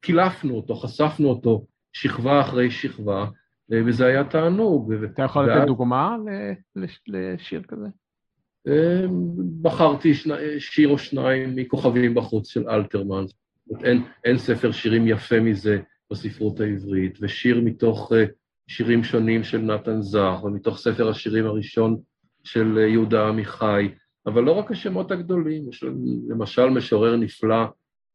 [0.02, 3.26] קילפנו אותו, חשפנו אותו שכבה אחרי שכבה,
[3.70, 4.94] וזה היה תענוג.
[4.94, 6.16] אתה יכול לתת דוגמה
[7.08, 7.88] לשיר כזה?
[8.68, 10.14] אמ, בחרתי
[10.60, 13.26] שיר או שניים מכוכבים בחוץ של אלתרמן.
[13.84, 15.80] אין, אין ספר שירים יפה מזה
[16.12, 18.26] בספרות העברית, ושיר מתוך אה,
[18.68, 21.98] שירים שונים של נתן זך, ומתוך ספר השירים הראשון
[22.44, 23.90] של אה, יהודה עמיחי,
[24.30, 25.84] אבל לא רק השמות הגדולים, יש
[26.30, 27.66] למשל משורר נפלא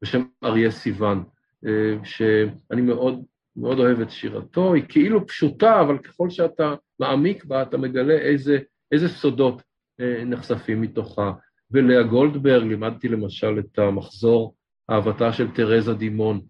[0.02, 1.24] בשם אריה סיוון,
[1.66, 3.22] אה, שאני מאוד
[3.56, 8.58] מאוד אוהב את שירתו, היא כאילו פשוטה, אבל ככל שאתה מעמיק בה, אתה מגלה איזה,
[8.92, 9.62] איזה סודות
[10.00, 11.32] אה, נחשפים מתוכה.
[11.70, 14.54] ולאה גולדברג, לימדתי למשל את המחזור
[14.90, 16.40] אהבתה של תרזה דימון,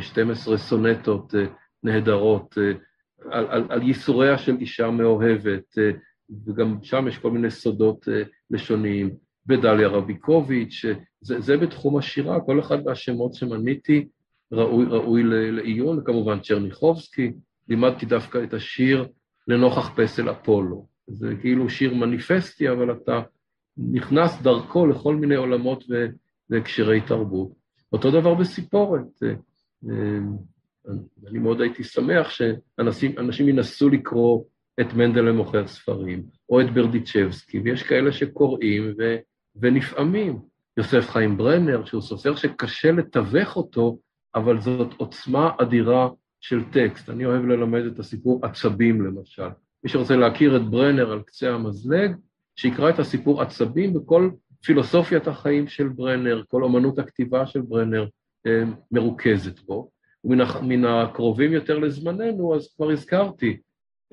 [0.00, 1.34] 12 אה, סונטות
[1.82, 2.58] נהדרות,
[3.30, 5.78] על, על, על ייסוריה של אישה מאוהבת,
[6.46, 8.08] וגם שם יש כל מיני סודות
[8.50, 9.10] לשוניים.
[9.48, 10.84] ודליה רביקוביץ',
[11.20, 14.06] זה, זה בתחום השירה, כל אחד מהשמות שמניתי
[14.52, 15.22] ראוי, ראוי
[15.52, 17.32] לעיון, וכמובן צ'רניחובסקי,
[17.68, 19.08] לימדתי דווקא את השיר
[19.48, 20.86] לנוכח פסל אפולו.
[21.06, 23.20] זה כאילו שיר מניפסטי, אבל אתה
[23.76, 25.84] נכנס דרכו לכל מיני עולמות
[26.50, 27.52] והקשרי תרבות.
[27.92, 29.22] אותו דבר בסיפורת.
[31.26, 34.44] אני מאוד הייתי שמח שאנשים ינסו לקרוא
[34.80, 39.16] את מנדל למוכר ספרים, או את ברדיצ'בסקי, ויש כאלה שקוראים ו,
[39.56, 40.38] ונפעמים.
[40.76, 43.98] יוסף חיים ברנר, שהוא סופר שקשה לתווך אותו,
[44.34, 46.08] אבל זאת עוצמה אדירה
[46.40, 47.10] של טקסט.
[47.10, 49.48] אני אוהב ללמד את הסיפור עצבים, למשל.
[49.84, 52.16] מי שרוצה להכיר את ברנר על קצה המזלג,
[52.56, 54.30] שיקרא את הסיפור עצבים בכל
[54.64, 58.06] פילוסופיית החיים של ברנר, כל אומנות הכתיבה של ברנר
[58.46, 59.90] אה, מרוכזת בו.
[60.24, 63.56] ומן הקרובים יותר לזמננו, אז כבר הזכרתי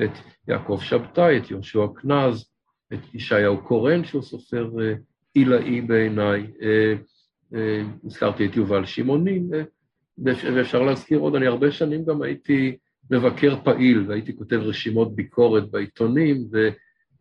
[0.04, 0.12] את
[0.48, 2.50] יעקב שבתאי, את יהושע קנז,
[2.94, 4.94] את ישעיהו קורן, שהוא סופר אה,
[5.34, 6.94] עילאי בעיניי, אה,
[8.06, 9.42] הזכרתי את יובל שמעוני,
[10.26, 12.78] ואפשר להזכיר עוד, אני הרבה שנים גם הייתי
[13.12, 16.48] מבקר פעיל, והייתי כותב רשימות ביקורת בעיתונים,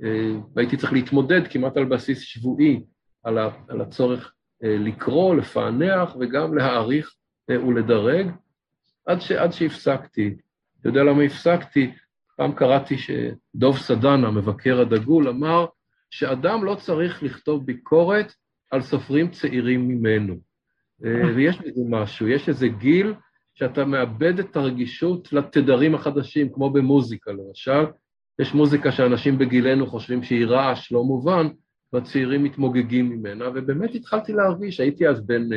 [0.05, 2.83] אה, והייתי צריך להתמודד כמעט על בסיס שבועי
[3.23, 3.39] על,
[3.81, 4.33] הצורך
[4.65, 7.15] אה, לקרוא, לפענח וגם להעריך
[7.51, 8.31] אה, ולדרג,
[9.07, 10.37] עד, ש, עד שהפסקתי.
[10.81, 11.91] אתה יודע למה הפסקתי?
[12.37, 15.67] פעם קראתי שדוב סדן, המבקר הדגול, אמר
[16.11, 18.33] שאדם לא צריך לכתוב ביקורת
[18.71, 20.35] על סופרים צעירים ממנו.
[21.05, 23.15] אה, ויש בזה משהו, יש איזה גיל
[23.55, 27.85] שאתה מאבד את הרגישות לתדרים החדשים, כמו במוזיקה למשל.
[28.39, 31.47] יש מוזיקה שאנשים בגילנו חושבים שהיא רעש לא מובן,
[31.93, 35.49] והצעירים מתמוגגים ממנה, ובאמת התחלתי להרגיש, הייתי אז בן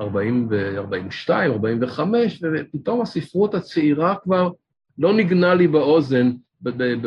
[0.00, 4.50] 40 ו-42, 45, ופתאום הספרות הצעירה כבר
[4.98, 6.30] לא נגנה לי באוזן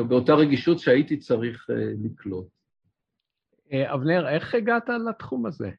[0.07, 2.47] באותה רגישות שהייתי צריך אה, לקלוט.
[3.73, 5.69] אה, אבנר, איך הגעת לתחום הזה?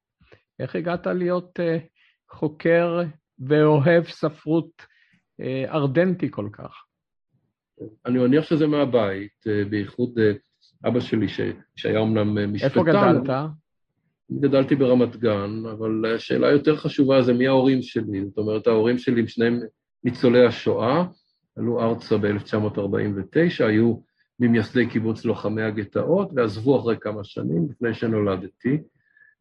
[0.58, 1.80] איך הגעת להיות uh,
[2.30, 3.02] חוקר
[3.38, 4.86] ואוהב ספרות
[5.68, 6.84] ארדנטי כל כך?
[8.06, 10.18] אני מניח שזה מהבית, בייחוד
[10.88, 11.40] אבא שלי, ש...
[11.76, 12.68] שהיה אומנם משפטן.
[12.68, 13.50] איפה גדלת?
[14.40, 18.24] גדלתי ברמת גן, אבל השאלה היותר חשובה זה מי ההורים שלי.
[18.24, 19.60] זאת אומרת, ההורים שלי הם שניהם
[20.04, 21.04] ניצולי השואה,
[21.56, 23.96] עלו ארצה ב-1949, היו
[24.40, 28.78] ממייסדי קיבוץ לוחמי הגטאות, ועזבו אחרי כמה שנים, לפני שנולדתי.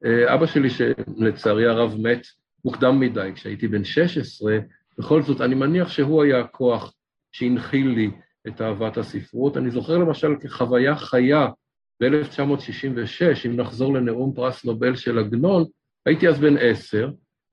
[0.06, 2.22] אה, אבא שלי, שלצערי הרב מת
[2.66, 4.58] מוקדם מדי, כשהייתי בן 16,
[4.98, 6.94] בכל זאת, אני מניח שהוא היה הכוח
[7.32, 8.12] שהנחיל לי
[8.48, 9.58] את אהבת הספרות.
[9.58, 11.48] אני זוכר למשל כחוויה חיה
[12.02, 15.64] ב-1966, אם נחזור לנאום פרס נובל של עגנון,
[16.06, 17.10] הייתי אז בן עשר,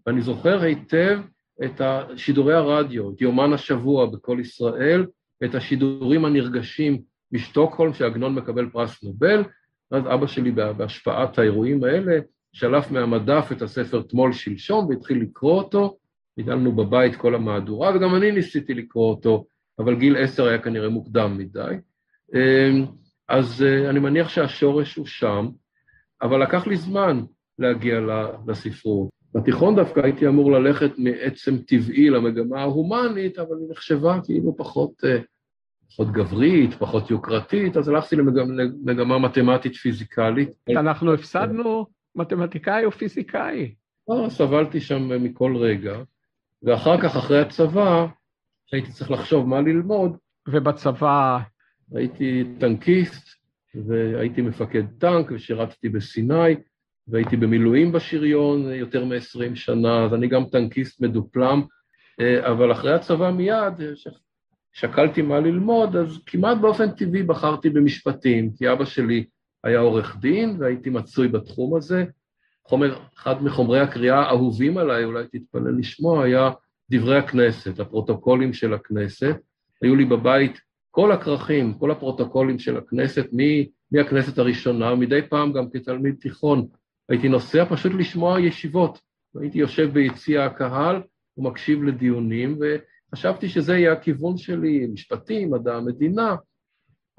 [0.07, 1.21] ואני זוכר היטב
[1.65, 1.81] את
[2.17, 5.07] שידורי הרדיו, את יומן השבוע בכל ישראל,
[5.45, 7.03] את השידורים הנרגשים
[7.33, 9.45] משטוקהולם, שעגנון מקבל פרס נובל,
[9.91, 12.19] ואז אבא שלי בהשפעת האירועים האלה
[12.53, 15.97] שלף מהמדף את הספר תמול שלשום והתחיל לקרוא אותו,
[16.37, 19.45] ניתן בבית כל המהדורה, וגם אני ניסיתי לקרוא אותו,
[19.79, 21.75] אבל גיל עשר היה כנראה מוקדם מדי.
[22.35, 22.85] אמ,
[23.29, 25.49] אז אה, אני מניח שהשורש הוא שם,
[26.23, 27.21] אבל לקח לי זמן
[27.59, 28.01] להגיע
[28.47, 29.18] לספרות.
[29.35, 35.19] בתיכון דווקא הייתי אמור ללכת מעצם טבעי למגמה ההומנית, אבל היא נחשבה כאילו פחות, אה,
[35.91, 40.49] פחות גברית, פחות יוקרתית, אז הלכתי למגמה מתמטית פיזיקלית.
[40.71, 43.75] אנחנו הפסדנו מתמטיקאי או פיזיקאי.
[44.09, 45.99] לא, סבלתי שם מכל רגע,
[46.63, 48.07] ואחר כך, אחרי הצבא,
[48.73, 50.17] הייתי צריך לחשוב מה ללמוד.
[50.49, 51.39] ובצבא?
[51.95, 53.29] הייתי טנקיסט,
[53.75, 56.55] והייתי מפקד טנק, ושירתתי בסיני,
[57.09, 61.63] והייתי במילואים בשריון יותר מ-20 שנה, אז אני גם טנקיסט מדופלם,
[62.21, 63.75] אה, אבל אחרי הצבא מיד,
[64.73, 69.25] שקלתי מה ללמוד, אז כמעט באופן טבעי בחרתי במשפטים, כי אבא שלי
[69.65, 72.05] היה עורך דין והייתי מצוי בתחום הזה.
[72.65, 76.51] חומר, אחד מחומרי הקריאה האהובים עליי, אולי תתפלא לשמוע, היה
[76.91, 79.37] דברי הכנסת, הפרוטוקולים של הכנסת.
[79.83, 83.27] היו לי בבית כל הכרכים, כל הפרוטוקולים של הכנסת,
[83.93, 86.67] מהכנסת הראשונה, מדי פעם גם כתלמיד תיכון.
[87.09, 89.01] הייתי נוסע פשוט לשמוע ישיבות.
[89.41, 91.03] הייתי יושב ביציע הקהל
[91.37, 92.59] ומקשיב לדיונים,
[93.13, 96.37] וחשבתי שזה יהיה הכיוון שלי, משפטים, מדע המדינה.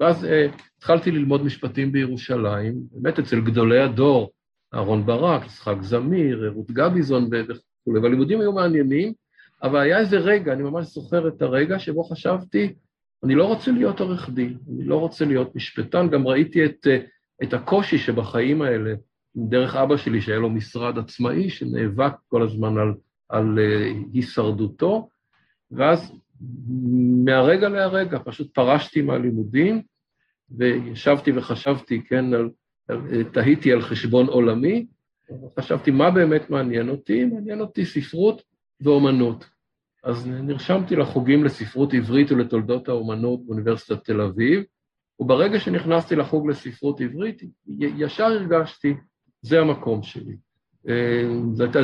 [0.00, 0.46] ואז אה,
[0.78, 4.32] התחלתי ללמוד משפטים בירושלים, באמת אצל גדולי הדור,
[4.74, 9.12] אהרן ברק, יצחק זמיר, רות גביזון וכולי, והלימודים היו מעניינים,
[9.62, 12.74] אבל היה איזה רגע, אני ממש זוכר את הרגע שבו חשבתי,
[13.24, 16.98] אני לא רוצה להיות עורך דין, אני לא רוצה להיות משפטן, גם ראיתי את, אה,
[17.42, 18.94] את הקושי שבחיים האלה,
[19.36, 22.94] דרך אבא שלי, שהיה לו משרד עצמאי, שנאבק כל הזמן על,
[23.28, 25.08] על uh, הישרדותו,
[25.70, 26.12] ואז
[27.24, 29.82] מהרגע להרגע פשוט פרשתי מהלימודים,
[30.50, 32.50] וישבתי וחשבתי, כן, על,
[32.88, 34.86] על, תהיתי על חשבון עולמי,
[35.60, 38.42] חשבתי מה באמת מעניין אותי, מעניין אותי ספרות
[38.80, 39.44] ואומנות.
[40.04, 44.62] אז נרשמתי לחוגים לספרות עברית ולתולדות האומנות באוניברסיטת תל אביב,
[45.18, 47.42] וברגע שנכנסתי לחוג לספרות עברית,
[47.78, 48.94] ישר הרגשתי,
[49.42, 50.36] זה המקום שלי.
[51.52, 51.76] זאת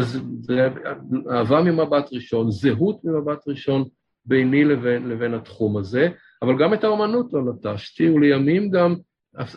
[1.30, 3.84] אהבה ממבט ראשון, זהות ממבט ראשון
[4.24, 6.08] ביני לבין, לבין התחום הזה,
[6.42, 8.94] אבל גם את האומנות לא נטשתי, ולימים גם,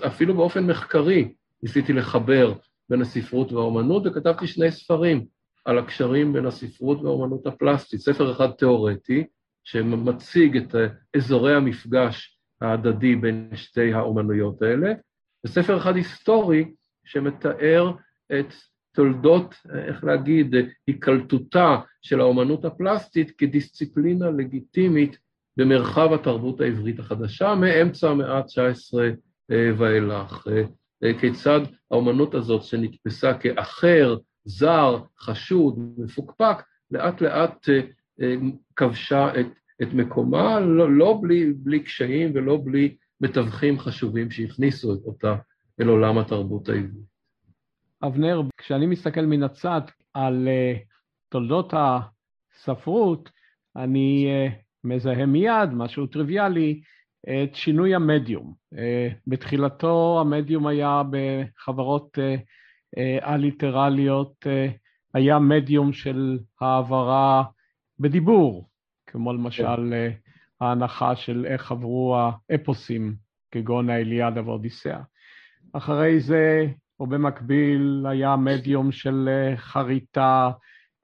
[0.07, 1.33] אפילו באופן מחקרי,
[1.63, 2.53] ניסיתי לחבר
[2.89, 5.25] בין הספרות והאומנות, וכתבתי שני ספרים
[5.65, 7.99] על הקשרים בין הספרות והאומנות הפלסטית.
[7.99, 9.23] ספר אחד תיאורטי,
[9.63, 10.75] שמציג את
[11.15, 14.93] אזורי המפגש ההדדי בין שתי האומנויות האלה,
[15.45, 16.71] וספר אחד היסטורי,
[17.10, 17.91] שמתאר
[18.39, 18.53] את
[18.95, 19.55] תולדות,
[19.88, 20.55] איך להגיד,
[20.88, 25.18] היקלטותה של האומנות הפלסטית כדיסציפלינה לגיטימית
[25.57, 28.99] במרחב התרבות העברית החדשה, מאמצע המאה ה-19
[29.51, 30.47] אה, ואילך.
[30.51, 30.62] אה,
[31.03, 31.60] אה, כיצד
[31.91, 36.57] האומנות הזאת שנתפסה כאחר, זר, חשוד, מפוקפק,
[36.91, 37.70] לאט לאט
[38.76, 39.45] כבשה את,
[39.82, 45.36] את מקומה, לא, לא בלי, בלי קשיים ולא בלי מתווכים חשובים שהכניסו אותה
[45.82, 47.09] אל עולם התרבות העברית.
[48.03, 49.82] אבנר, כשאני מסתכל מן הצד
[50.13, 50.80] על uh,
[51.30, 53.30] תולדות הספרות,
[53.75, 54.53] אני uh,
[54.84, 56.82] מזהה מיד, משהו טריוויאלי,
[57.23, 58.53] את שינוי המדיום.
[58.73, 58.77] Uh,
[59.27, 62.17] בתחילתו המדיום היה בחברות
[63.21, 64.71] א-ליטרליות, uh,
[65.13, 67.43] היה מדיום של העברה
[67.99, 68.69] בדיבור,
[69.07, 70.30] כמו למשל uh,
[70.61, 73.15] ההנחה של איך עברו האפוסים,
[73.51, 75.01] כגון האליאדה ואודיסאה.
[75.74, 76.67] אחרי זה
[76.99, 80.51] או במקביל היה מדיום של אה, חריטה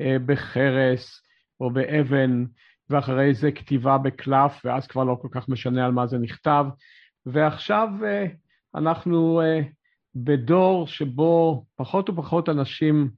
[0.01, 1.21] אה, בחרס
[1.59, 2.45] או באבן,
[2.89, 6.65] ואחרי זה כתיבה בקלף, ואז כבר לא כל כך משנה על מה זה נכתב.
[7.25, 8.25] ועכשיו אה,
[8.75, 9.41] אנחנו
[10.15, 13.09] בדור שבו פחות ופחות אנשים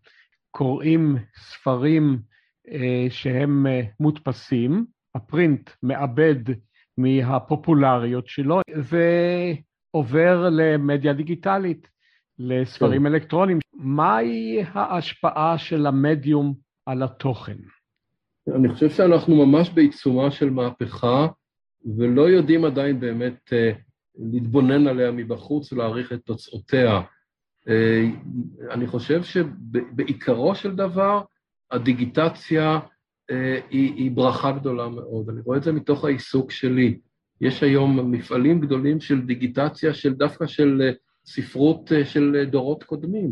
[0.51, 2.19] קוראים ספרים
[3.09, 3.65] שהם
[3.99, 4.85] מודפסים,
[5.15, 6.35] הפרינט מאבד
[6.97, 8.61] מהפופולריות שלו
[9.93, 11.87] ועובר למדיה דיגיטלית.
[12.39, 13.07] לספרים כן.
[13.07, 13.59] אלקטרוניים.
[13.73, 16.53] מהי ההשפעה של המדיום
[16.85, 17.57] על התוכן?
[18.55, 21.27] אני חושב שאנחנו ממש בעיצומה של מהפכה,
[21.97, 23.77] ולא יודעים עדיין באמת uh,
[24.31, 27.01] להתבונן עליה מבחוץ ולהעריך את תוצאותיה.
[27.65, 27.71] Uh,
[28.71, 31.21] אני חושב שבעיקרו של דבר,
[31.71, 33.33] הדיגיטציה uh,
[33.69, 35.29] היא, היא ברכה גדולה מאוד.
[35.29, 36.99] אני רואה את זה מתוך העיסוק שלי.
[37.41, 40.91] יש היום מפעלים גדולים של דיגיטציה, של דווקא של
[41.25, 43.31] ספרות אה, של דורות קודמים.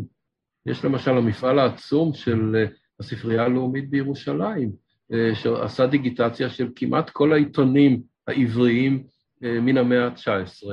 [0.66, 2.64] יש למשל המפעל העצום של אה,
[3.00, 4.72] הספרייה הלאומית בירושלים,
[5.12, 9.02] אה, שעשה דיגיטציה של כמעט כל העיתונים העבריים
[9.40, 10.66] מן המאה ה-19.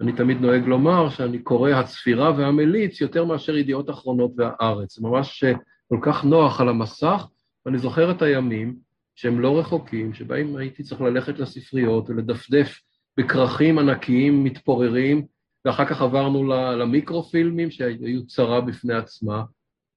[0.00, 4.98] אני תמיד נוהג לומר שאני קורא הצפירה והמליץ יותר מאשר ידיעות אחרונות והארץ.
[4.98, 5.44] ממש
[5.88, 7.26] כל כך נוח על המסך,
[7.66, 8.76] ואני זוכר את הימים
[9.14, 12.80] שהם לא רחוקים, שבהם הייתי צריך ללכת לספריות ולדפדף
[13.16, 15.26] בכרכים ענקיים מתפוררים
[15.64, 16.44] ואחר כך עברנו
[16.78, 19.42] למיקרופילמים שהיו צרה בפני עצמה.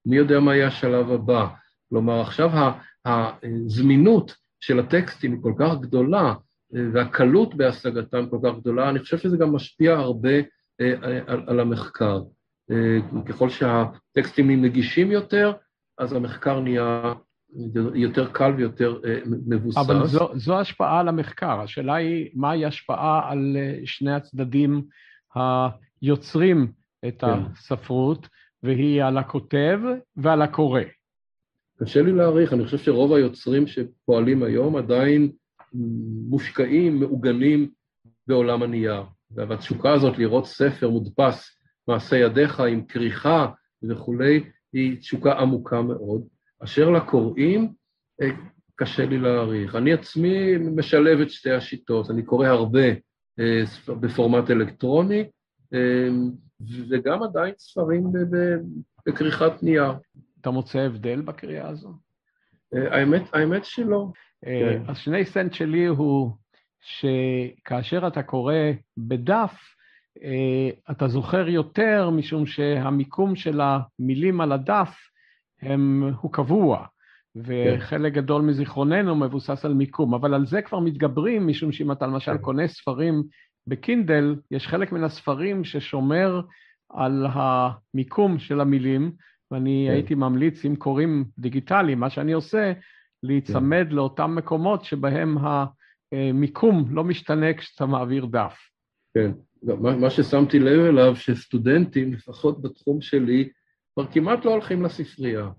[0.05, 1.47] מי יודע מה יהיה השלב הבא?
[1.89, 2.49] כלומר, עכשיו
[3.05, 6.33] הזמינות של הטקסטים היא כל כך גדולה,
[6.93, 10.33] והקלות בהשגתם כל כך גדולה, אני חושב שזה גם משפיע הרבה
[11.27, 12.21] על, על המחקר.
[13.25, 15.53] ככל שהטקסטים נגישים יותר,
[15.97, 17.13] אז המחקר נהיה
[17.93, 18.99] יותר קל ויותר
[19.47, 19.77] מבוסס.
[19.77, 21.59] אבל זו, זו השפעה על המחקר.
[21.59, 24.81] השאלה היא, מהי השפעה על שני הצדדים
[25.35, 26.71] היוצרים
[27.07, 27.27] את כן.
[27.27, 28.27] הספרות,
[28.63, 29.79] והיא על הכותב
[30.17, 30.81] ועל הקורא.
[31.79, 35.31] קשה לי להעריך, אני חושב שרוב היוצרים שפועלים היום עדיין
[36.29, 37.69] מושקעים, מעוגנים
[38.27, 39.03] בעולם הנייר.
[39.31, 43.47] והתשוקה הזאת לראות ספר מודפס, מעשה ידיך עם כריכה
[43.89, 44.43] וכולי,
[44.73, 46.21] היא תשוקה עמוקה מאוד.
[46.63, 47.73] אשר לקוראים,
[48.21, 48.27] אה,
[48.75, 49.75] קשה לי להעריך.
[49.75, 52.87] אני עצמי משלב את שתי השיטות, אני קורא הרבה
[53.39, 55.23] אה, בפורמט אלקטרוני,
[55.73, 56.09] אה,
[56.89, 58.03] וגם עדיין ספרים
[59.07, 59.93] בכריכת נייר.
[60.41, 61.93] אתה מוצא הבדל בקריאה הזו?
[62.73, 64.07] האמת, האמת שלא.
[64.45, 64.81] כן.
[64.87, 66.31] השני סנט שלי הוא
[66.81, 68.53] שכאשר אתה קורא
[68.97, 69.53] בדף,
[70.91, 74.97] אתה זוכר יותר, משום שהמיקום של המילים על הדף
[75.65, 76.85] הם, הוא קבוע,
[77.35, 78.21] וחלק כן.
[78.21, 82.37] גדול מזיכרוננו מבוסס על מיקום, אבל על זה כבר מתגברים, משום שאם אתה למשל כן.
[82.37, 83.23] קונה ספרים
[83.67, 86.41] בקינדל, יש חלק מן הספרים ששומר
[86.89, 89.11] על המיקום של המילים,
[89.51, 89.93] ואני כן.
[89.93, 92.73] הייתי ממליץ, אם קוראים דיגיטלי, מה שאני עושה,
[93.23, 93.95] להיצמד כן.
[93.95, 95.37] לאותם מקומות שבהם
[96.11, 98.57] המיקום לא משתנה כשאתה מעביר דף.
[99.13, 99.31] כן,
[99.63, 103.49] מה, מה ששמתי לב אליו, שסטודנטים, לפחות בתחום שלי,
[103.95, 105.49] כבר כמעט לא הולכים לספרייה.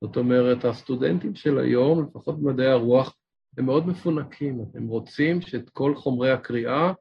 [0.00, 3.16] זאת אומרת, הסטודנטים של היום, לפחות במדעי הרוח,
[3.58, 4.64] הם מאוד מפונקים.
[4.74, 6.92] הם רוצים שאת כל חומרי הקריאה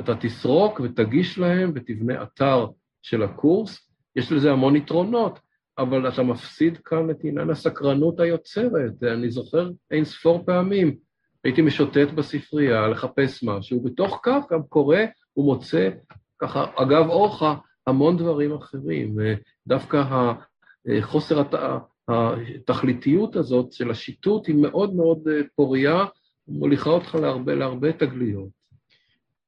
[0.00, 2.66] אתה תסרוק ותגיש להם ותבנה אתר
[3.02, 3.90] של הקורס.
[4.16, 5.38] יש לזה המון יתרונות,
[5.78, 9.02] אבל אתה מפסיד כאן את עניין הסקרנות היוצרת.
[9.02, 10.96] אני זוכר אין ספור פעמים,
[11.44, 14.98] הייתי משוטט בספרייה לחפש משהו, בתוך כך גם קורא
[15.36, 15.88] ומוצא,
[16.38, 17.54] ככה, אגב אורחה,
[17.86, 19.16] המון דברים אחרים.
[19.66, 20.02] דווקא
[20.98, 21.42] החוסר
[22.08, 26.04] התכליתיות הזאת של השיטוט היא מאוד מאוד פורייה,
[26.48, 28.48] מוליכה אותך להרבה, להרבה תגליות.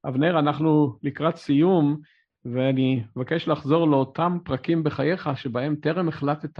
[0.07, 1.99] אבנר, אנחנו לקראת סיום,
[2.45, 6.59] ואני מבקש לחזור לאותם פרקים בחייך שבהם טרם החלטת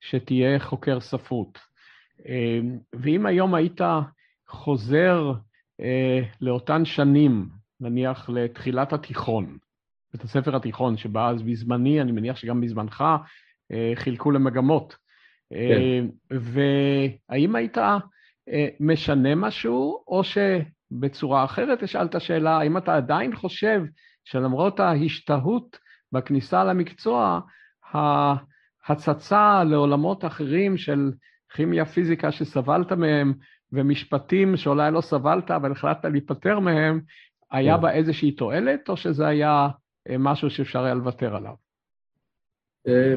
[0.00, 1.58] שתהיה חוקר ספרות.
[2.92, 3.80] ואם היום היית
[4.48, 5.32] חוזר
[5.80, 7.48] אה, לאותן שנים,
[7.80, 9.58] נניח לתחילת התיכון,
[10.14, 13.04] בית הספר התיכון, שבה אז בזמני, אני מניח שגם בזמנך,
[13.72, 14.96] אה, חילקו למגמות.
[15.50, 16.06] כן.
[16.30, 23.82] והאם היית אה, משנה משהו, או שבצורה אחרת אשאל שאלה, האם אתה עדיין חושב
[24.24, 25.78] שלמרות ההשתהות
[26.12, 27.40] בכניסה למקצוע,
[28.86, 31.12] ההצצה לעולמות אחרים של
[31.54, 33.32] כימיה, פיזיקה שסבלת מהם,
[33.72, 37.00] ומשפטים שאולי לא סבלת, אבל החלטת להיפטר מהם,
[37.50, 37.82] היה כן.
[37.82, 39.68] בה איזושהי תועלת, או שזה היה אה,
[40.18, 41.54] משהו שאפשר היה לוותר עליו?
[42.86, 43.14] אה,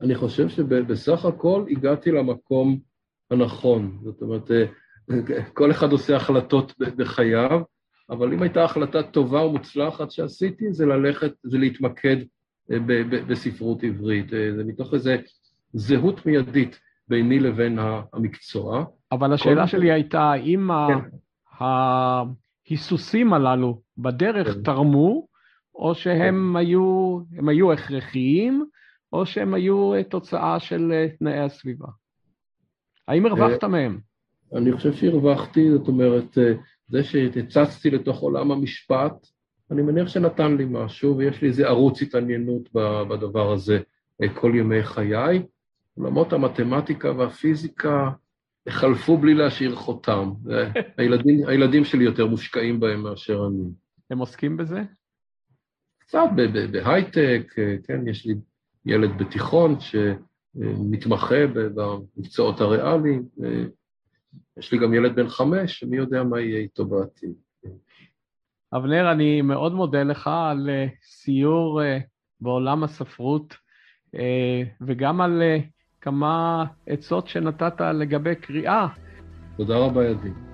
[0.00, 2.78] אני חושב שבסך הכל הגעתי למקום
[3.30, 3.98] הנכון.
[4.02, 4.64] זאת אומרת, אה,
[5.54, 7.60] כל אחד עושה החלטות בחייו,
[8.10, 12.16] אבל אם הייתה החלטה טובה ומוצלחת שעשיתי, זה ללכת, זה להתמקד
[13.28, 14.28] בספרות עברית.
[14.30, 15.10] זה מתוך איזו
[15.72, 17.78] זהות מיידית ביני לבין
[18.12, 18.84] המקצוע.
[19.12, 19.66] אבל השאלה כל...
[19.66, 21.16] שלי הייתה, האם כן.
[22.68, 24.62] ההיסוסים הללו בדרך כן.
[24.62, 25.26] תרמו,
[25.78, 26.56] או שהם כן.
[26.56, 27.18] היו,
[27.48, 28.64] היו הכרחיים,
[29.12, 31.86] או שהם היו אה, תוצאה של אה, תנאי הסביבה.
[33.08, 33.98] האם הרווחת אה, מהם?
[34.54, 36.38] אני חושב שהרווחתי, זאת אומרת,
[36.88, 39.26] זה שהצצתי לתוך עולם המשפט,
[39.70, 42.68] אני מניח שנתן לי משהו, ויש לי איזה ערוץ התעניינות
[43.08, 43.78] בדבר הזה
[44.34, 45.42] כל ימי חיי.
[45.94, 48.10] עולמות המתמטיקה והפיזיקה
[48.68, 50.32] חלפו בלי להשאיר חותם.
[50.98, 53.70] הילדים, הילדים שלי יותר מושקעים בהם מאשר אני.
[54.10, 54.82] הם עוסקים בזה?
[56.08, 56.28] קצת
[56.72, 57.54] בהייטק,
[57.86, 58.34] כן, יש לי
[58.86, 63.22] ילד בתיכון שמתמחה במקצועות הריאליים,
[64.58, 67.32] יש לי גם ילד בן חמש, מי יודע מה יהיה איתו בעתיד.
[68.76, 71.98] אבנר, אני מאוד מודה לך על אה, סיור אה,
[72.40, 73.54] בעולם הספרות,
[74.14, 75.42] אה, וגם על
[76.00, 78.86] כמה עצות שנתת לגבי קריאה.
[79.56, 80.47] תודה רבה, ידי.